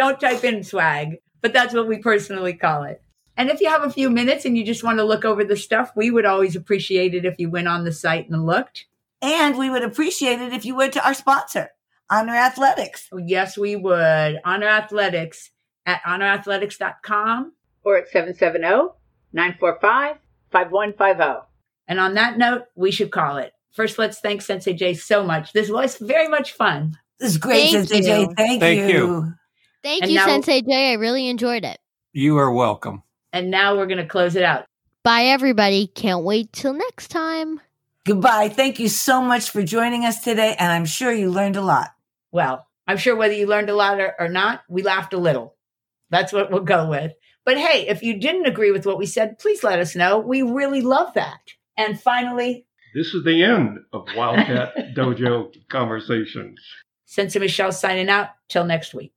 Don't 0.00 0.18
type 0.18 0.44
in 0.44 0.64
swag, 0.64 1.18
but 1.42 1.52
that's 1.52 1.74
what 1.74 1.86
we 1.86 1.98
personally 1.98 2.54
call 2.54 2.84
it. 2.84 3.02
And 3.36 3.50
if 3.50 3.60
you 3.60 3.68
have 3.68 3.82
a 3.82 3.90
few 3.90 4.08
minutes 4.08 4.46
and 4.46 4.56
you 4.56 4.64
just 4.64 4.82
want 4.82 4.96
to 4.96 5.04
look 5.04 5.26
over 5.26 5.44
the 5.44 5.58
stuff, 5.58 5.92
we 5.94 6.10
would 6.10 6.24
always 6.24 6.56
appreciate 6.56 7.14
it 7.14 7.26
if 7.26 7.38
you 7.38 7.50
went 7.50 7.68
on 7.68 7.84
the 7.84 7.92
site 7.92 8.30
and 8.30 8.46
looked. 8.46 8.86
And 9.20 9.58
we 9.58 9.68
would 9.68 9.82
appreciate 9.82 10.40
it 10.40 10.54
if 10.54 10.64
you 10.64 10.74
went 10.74 10.94
to 10.94 11.06
our 11.06 11.12
sponsor, 11.12 11.72
Honor 12.08 12.34
Athletics. 12.34 13.10
Oh, 13.12 13.18
yes, 13.18 13.58
we 13.58 13.76
would. 13.76 14.40
Honor 14.42 14.68
Athletics 14.68 15.50
at 15.84 16.00
honorathletics.com 16.04 17.52
or 17.84 17.98
at 17.98 18.08
770 18.08 18.94
945 19.34 20.16
5150. 20.50 21.46
And 21.88 22.00
on 22.00 22.14
that 22.14 22.38
note, 22.38 22.62
we 22.74 22.90
should 22.90 23.10
call 23.10 23.36
it. 23.36 23.52
First, 23.72 23.98
let's 23.98 24.18
thank 24.18 24.40
Sensei 24.40 24.72
Jay 24.72 24.94
so 24.94 25.22
much. 25.22 25.52
This 25.52 25.68
was 25.68 25.98
very 25.98 26.26
much 26.26 26.52
fun. 26.52 26.96
This 27.18 27.32
is 27.32 27.36
great, 27.36 27.72
Thank 27.72 27.88
Sensei 27.88 28.00
Jay. 28.00 28.28
Thank, 28.34 28.60
Thank 28.62 28.90
you. 28.90 28.98
you. 28.98 29.34
Thank 29.82 30.02
And 30.02 30.10
you, 30.12 30.18
now- 30.18 30.26
Sensei 30.26 30.62
Jay. 30.62 30.90
I 30.90 30.94
really 30.94 31.28
enjoyed 31.28 31.64
it. 31.64 31.78
You 32.12 32.36
are 32.38 32.52
welcome. 32.52 33.02
And 33.32 33.50
now 33.50 33.76
we're 33.76 33.86
going 33.86 33.98
to 33.98 34.06
close 34.06 34.34
it 34.36 34.42
out. 34.42 34.66
Bye, 35.04 35.24
everybody. 35.24 35.86
Can't 35.86 36.24
wait 36.24 36.52
till 36.52 36.74
next 36.74 37.08
time. 37.08 37.60
Goodbye. 38.04 38.48
Thank 38.48 38.80
you 38.80 38.88
so 38.88 39.22
much 39.22 39.50
for 39.50 39.62
joining 39.62 40.04
us 40.04 40.22
today, 40.24 40.56
and 40.58 40.72
I'm 40.72 40.84
sure 40.84 41.12
you 41.12 41.30
learned 41.30 41.56
a 41.56 41.62
lot. 41.62 41.90
Well, 42.32 42.66
I'm 42.86 42.96
sure 42.96 43.14
whether 43.14 43.34
you 43.34 43.46
learned 43.46 43.70
a 43.70 43.74
lot 43.74 44.00
or, 44.00 44.14
or 44.18 44.28
not, 44.28 44.62
we 44.68 44.82
laughed 44.82 45.12
a 45.12 45.18
little. 45.18 45.54
That's 46.10 46.32
what 46.32 46.50
we'll 46.50 46.62
go 46.64 46.88
with. 46.88 47.12
But 47.44 47.56
hey, 47.56 47.86
if 47.88 48.02
you 48.02 48.18
didn't 48.18 48.46
agree 48.46 48.72
with 48.72 48.84
what 48.84 48.98
we 48.98 49.06
said, 49.06 49.38
please 49.38 49.62
let 49.62 49.78
us 49.78 49.94
know. 49.94 50.18
We 50.18 50.42
really 50.42 50.80
love 50.82 51.14
that. 51.14 51.40
And 51.76 52.00
finally, 52.00 52.66
This 52.94 53.14
is 53.14 53.22
the 53.24 53.42
end 53.44 53.78
of 53.92 54.06
Wildcat 54.16 54.74
Dojo 54.96 55.52
Conversations. 55.68 56.60
Sensei 57.06 57.38
Michelle 57.38 57.72
signing 57.72 58.08
out. 58.08 58.28
Till 58.48 58.64
next 58.64 58.92
week. 58.94 59.14